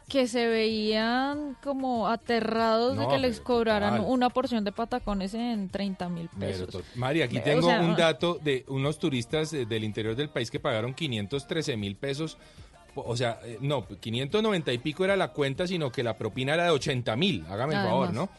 [0.07, 4.11] que se veían como aterrados de No, que les cobraran total.
[4.11, 6.77] una porción de patacones en 30 mil pesos.
[6.95, 10.49] Mari, aquí o tengo sea, un dato de unos turistas eh, del interior del país
[10.49, 12.37] que pagaron 513 mil pesos.
[12.95, 16.63] O sea, eh, no, 590 y pico era la cuenta, sino que la propina era
[16.63, 17.45] de 80 mil.
[17.49, 18.13] Hágame el favor.
[18.13, 18.29] ¿no?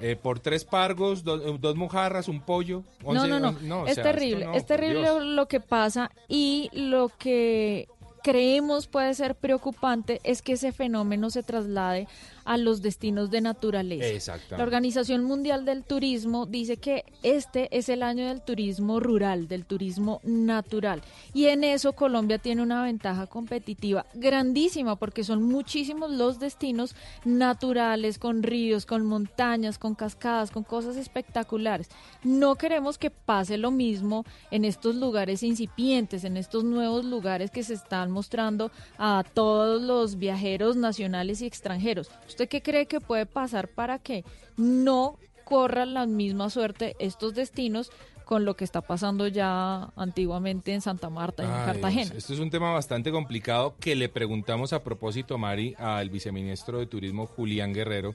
[0.00, 2.84] Eh, por tres pargos, do- eh, dos mojarras, un pollo.
[3.02, 6.10] No, 11, no, no, on- o es sea, terrible, no, es terrible lo que pasa
[6.28, 7.88] y lo que
[8.22, 12.08] creemos puede ser preocupante es que ese fenómeno se traslade
[12.48, 14.06] a los destinos de naturaleza.
[14.06, 14.56] Exactamente.
[14.56, 19.66] La Organización Mundial del Turismo dice que este es el año del turismo rural, del
[19.66, 21.02] turismo natural.
[21.34, 26.96] Y en eso Colombia tiene una ventaja competitiva grandísima porque son muchísimos los destinos
[27.26, 31.90] naturales, con ríos, con montañas, con cascadas, con cosas espectaculares.
[32.24, 37.62] No queremos que pase lo mismo en estos lugares incipientes, en estos nuevos lugares que
[37.62, 42.08] se están mostrando a todos los viajeros nacionales y extranjeros.
[42.38, 44.24] ¿Usted qué cree que puede pasar para que
[44.56, 47.90] no corran la misma suerte estos destinos
[48.24, 52.14] con lo que está pasando ya antiguamente en Santa Marta y en Ay, Cartagena?
[52.16, 56.86] Esto es un tema bastante complicado que le preguntamos a propósito, Mari, al viceministro de
[56.86, 58.14] Turismo Julián Guerrero.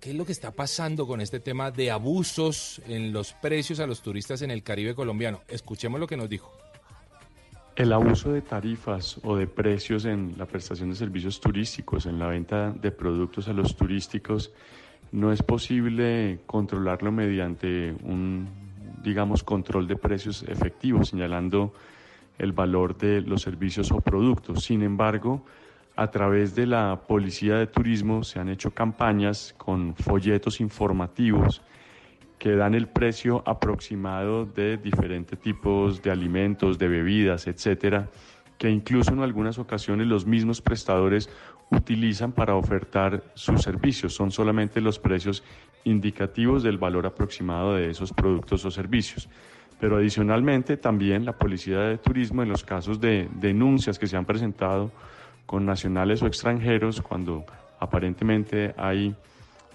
[0.00, 3.86] ¿Qué es lo que está pasando con este tema de abusos en los precios a
[3.86, 5.40] los turistas en el Caribe colombiano?
[5.46, 6.50] Escuchemos lo que nos dijo.
[7.74, 12.26] El abuso de tarifas o de precios en la prestación de servicios turísticos, en la
[12.26, 14.52] venta de productos a los turísticos,
[15.10, 18.46] no es posible controlarlo mediante un,
[19.02, 21.72] digamos, control de precios efectivos, señalando
[22.38, 24.64] el valor de los servicios o productos.
[24.64, 25.42] Sin embargo,
[25.96, 31.62] a través de la Policía de Turismo se han hecho campañas con folletos informativos
[32.42, 38.08] que dan el precio aproximado de diferentes tipos de alimentos, de bebidas, etcétera,
[38.58, 41.30] que incluso en algunas ocasiones los mismos prestadores
[41.70, 44.14] utilizan para ofertar sus servicios.
[44.14, 45.44] Son solamente los precios
[45.84, 49.28] indicativos del valor aproximado de esos productos o servicios.
[49.78, 54.24] Pero adicionalmente también la Policía de Turismo en los casos de denuncias que se han
[54.24, 54.90] presentado
[55.46, 57.44] con nacionales o extranjeros, cuando
[57.78, 59.14] aparentemente hay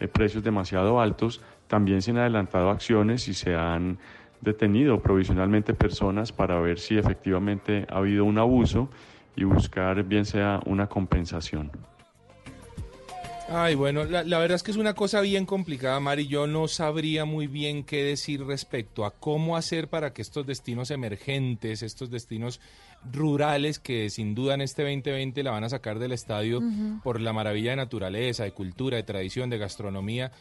[0.01, 3.97] eh, precios demasiado altos, también se han adelantado acciones y se han
[4.41, 8.89] detenido provisionalmente personas para ver si efectivamente ha habido un abuso
[9.35, 11.71] y buscar bien sea una compensación.
[13.49, 16.27] Ay, bueno, la, la, verdad es que es una cosa bien complicada, Mari.
[16.27, 20.91] Yo no sabría muy bien qué decir respecto a cómo hacer para que estos destinos
[20.91, 22.59] emergentes, estos destinos
[23.09, 26.61] rurales que sin duda en este 2020 la van a sacar del estadio
[27.03, 30.33] por la maravilla de naturaleza, de cultura, de tradición, de gastronomía.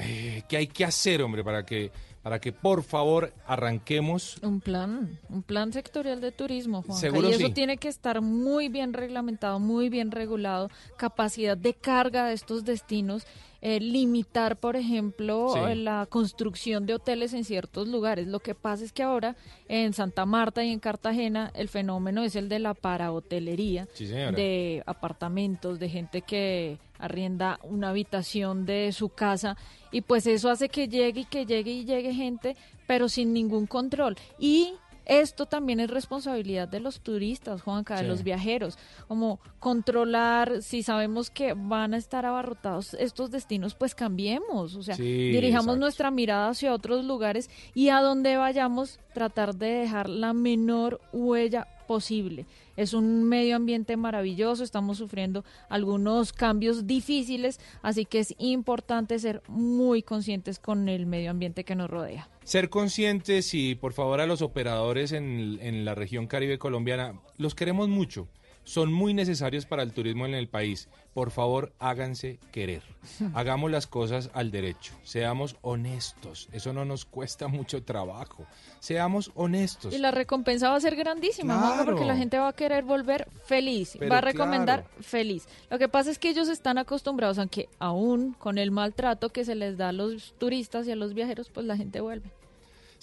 [0.00, 1.90] Eh, ¿Qué hay que hacer, hombre, para que,
[2.22, 4.38] para que por favor arranquemos?
[4.42, 7.00] Un plan, un plan sectorial de turismo, Juanca.
[7.00, 7.52] Seguro y eso sí.
[7.52, 13.26] tiene que estar muy bien reglamentado, muy bien regulado, capacidad de carga de estos destinos,
[13.66, 15.58] eh, limitar, por ejemplo, Sí.
[15.70, 18.26] eh, la construcción de hoteles en ciertos lugares.
[18.28, 19.36] Lo que pasa es que ahora
[19.68, 24.82] en Santa Marta y en Cartagena el fenómeno es el de la parahotelería, Sí, de
[24.86, 29.56] apartamentos, de gente que arrienda una habitación de su casa
[29.90, 32.56] y pues eso hace que llegue y que llegue y llegue gente
[32.86, 38.22] pero sin ningún control y esto también es responsabilidad de los turistas, Juanca, de los
[38.22, 38.78] viajeros,
[39.08, 44.94] como controlar, si sabemos que van a estar abarrotados estos destinos, pues cambiemos, o sea,
[44.94, 45.80] Sí, dirijamos exacto.
[45.80, 51.68] nuestra mirada hacia otros lugares y a donde vayamos tratar de dejar la menor huella
[51.86, 52.46] posible.
[52.76, 59.42] Es un medio ambiente maravilloso, estamos sufriendo algunos cambios difíciles, así que es importante ser
[59.48, 62.28] muy conscientes con el medio ambiente que nos rodea.
[62.44, 67.88] Ser conscientes y por favor a los operadores en, la región caribe colombiana, los queremos
[67.88, 68.28] mucho,
[68.64, 70.88] son muy necesarios para el turismo en el país.
[71.12, 72.82] Por favor, háganse querer.
[73.34, 74.94] Hagamos las cosas al derecho.
[75.04, 76.48] Seamos honestos.
[76.52, 78.46] Eso no nos cuesta mucho trabajo.
[78.80, 79.94] Seamos honestos.
[79.94, 83.96] Y la recompensa va a ser grandísima, porque la gente va a querer volver feliz,
[83.98, 85.02] Pero va a recomendar claro.
[85.02, 85.46] feliz.
[85.70, 89.44] Lo que pasa es que ellos están acostumbrados a que aún con el maltrato que
[89.44, 92.30] se les da a los turistas y a los viajeros, pues la gente vuelve.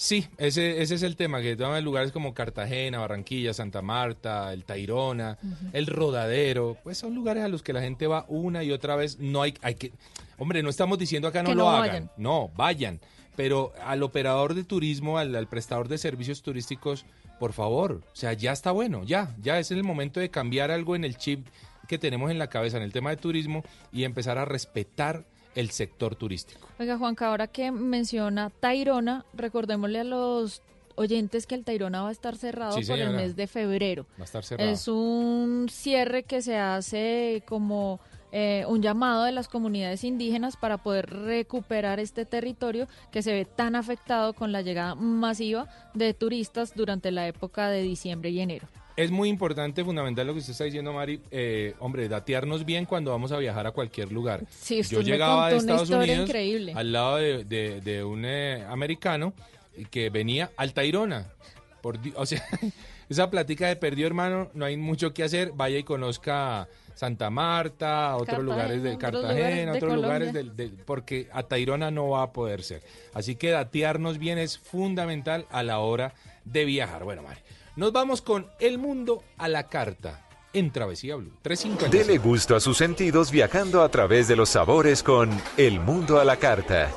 [0.02, 4.66] Sí, ese, ese es el tema, que toman lugares como Cartagena, Barranquilla, Santa Marta, el
[4.66, 5.38] Tairona,
[5.74, 9.20] el Rodadero, pues son lugares a los que la gente va una y otra vez.
[9.20, 9.92] No hay, hay que,
[10.40, 12.12] hombre, no estamos diciendo acá no Que lo no hagan, vayan.
[12.18, 13.00] no, vayan,
[13.36, 17.06] pero al operador de turismo, al, al prestador de servicios turísticos,
[17.40, 20.96] por favor, o sea, ya está bueno, ya, ya es el momento de cambiar algo
[20.96, 21.46] en el chip
[21.88, 25.26] que tenemos en la cabeza en el tema de turismo y empezar a respetar
[25.56, 26.68] el sector turístico.
[26.80, 30.62] Oiga, Juanca, ahora que menciona Tairona, recordémosle a los
[30.96, 34.06] oyentes que el Tairona va a estar cerrado Sí, por el mes de febrero.
[34.20, 34.70] Va a estar cerrado.
[34.70, 38.00] Es un cierre que se hace como
[38.32, 43.46] eh, un llamado de las comunidades indígenas para poder recuperar este territorio que se ve
[43.46, 48.68] tan afectado con la llegada masiva de turistas durante la época de diciembre y enero.
[48.98, 51.22] Es muy importante, fundamental lo que usted está diciendo, Mari.
[51.32, 54.44] Eh, hombre, datearnos bien cuando vamos a viajar a cualquier lugar.
[54.50, 56.74] Sí, Yo llegaba de Estados Unidos increíble.
[56.76, 59.34] al lado de, de- de un eh, americano
[59.90, 61.28] que venía al Tairona.
[61.82, 62.44] Por, o sea,
[63.10, 65.54] esa plática de perdió hermano, no hay mucho que hacer.
[65.56, 66.68] Vaya y conozca
[67.02, 71.42] Santa Marta, otros Cartagena, lugares de otros Cartagena, lugares de otros lugares del- porque a
[71.42, 72.84] Tairona no va a poder ser.
[73.16, 76.14] Así que datearnos bien es fundamental a la hora
[76.46, 77.04] de viajar.
[77.04, 77.40] Bueno, Mari,
[77.76, 81.32] nos vamos con El Mundo a la Carta en Travesía Blue.
[81.42, 81.98] 350.
[81.98, 86.24] Dele gusto a sus sentidos viajando a través de los sabores con El Mundo a
[86.24, 86.92] la Carta.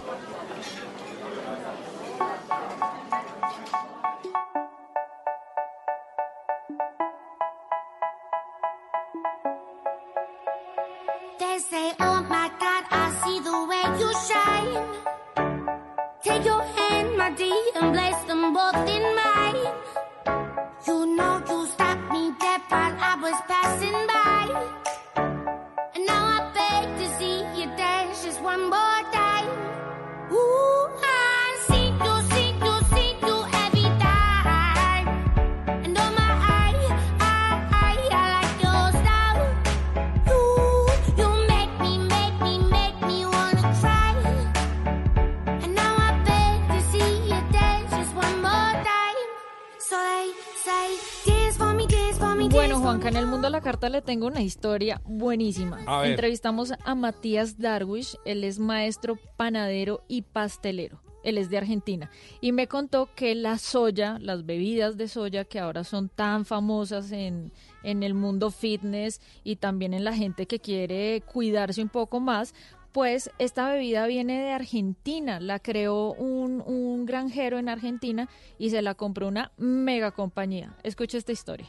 [53.04, 55.78] Juanca, en el mundo de la carta le tengo una historia buenísima.
[55.86, 56.06] A.
[56.06, 61.02] Entrevistamos a Matías Darwish, él es maestro panadero y pastelero.
[61.22, 65.58] Él es de Argentina y me contó que la soya, las bebidas de soya que
[65.58, 67.52] ahora son tan famosas en,
[67.82, 72.54] en el mundo fitness y también en la gente que quiere cuidarse un poco más,
[72.92, 78.80] pues esta bebida viene de Argentina, la creó un, un granjero en Argentina y se
[78.80, 80.74] la compró una mega compañía.
[80.82, 81.68] Escucha esta historia.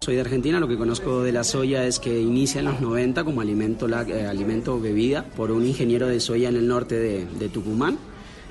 [0.00, 3.24] Soy de Argentina, lo que conozco de la soya es que inicia en los 90
[3.24, 7.26] como alimento, la- eh, alimento bebida por un ingeniero de soya en el norte de,
[7.26, 7.98] de Tucumán,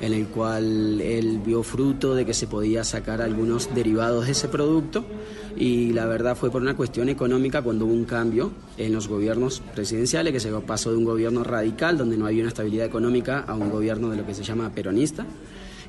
[0.02, 4.50] en el cual él vio fruto de que se podía sacar algunos derivados de ese
[4.50, 5.06] producto
[5.56, 9.62] y la verdad fue por una cuestión económica cuando hubo un cambio en los gobiernos
[9.74, 13.56] presidenciales, que se pasó de un gobierno radical donde no había una estabilidad económica a
[13.56, 15.26] un gobierno de lo que se llama peronista.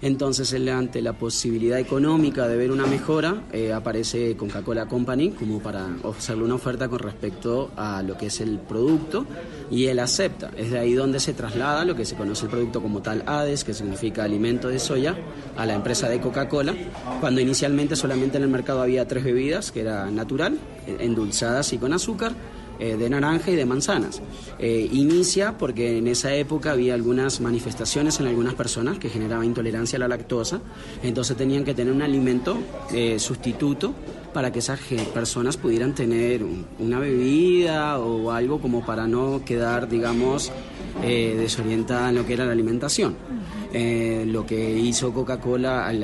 [0.01, 5.89] Entonces, ante la posibilidad económica de ver una mejora, eh, aparece Coca-Cola Company como para
[6.05, 9.27] hacerle una oferta con respecto a lo que es el producto
[9.71, 10.51] y él acepta.
[10.57, 13.65] Es de ahí donde se traslada lo que se conoce el producto como tal ADES,
[13.65, 15.17] que significa alimento de soya,
[15.57, 16.75] a la empresa de Coca-Cola,
[17.21, 21.79] cuando inicialmente solamente en el mercado había tres bebidas, que era natural, eh, endulzadas y
[21.79, 22.33] con azúcar,
[22.79, 24.21] eh, de naranja y de manzanas.
[24.59, 29.97] Eh, inicia porque en esa época había algunas manifestaciones en algunas personas que generaba intolerancia
[29.97, 30.61] a la lactosa,
[31.03, 32.59] entonces tenían que tener un alimento
[32.93, 33.95] eh, sustituto
[34.33, 34.79] para que esas
[35.15, 40.53] personas pudieran tener un- una bebida o algo como para no quedar, digamos,
[41.03, 43.15] desorientada en lo que era la alimentación.
[43.73, 46.03] Lo que hizo Coca-Cola al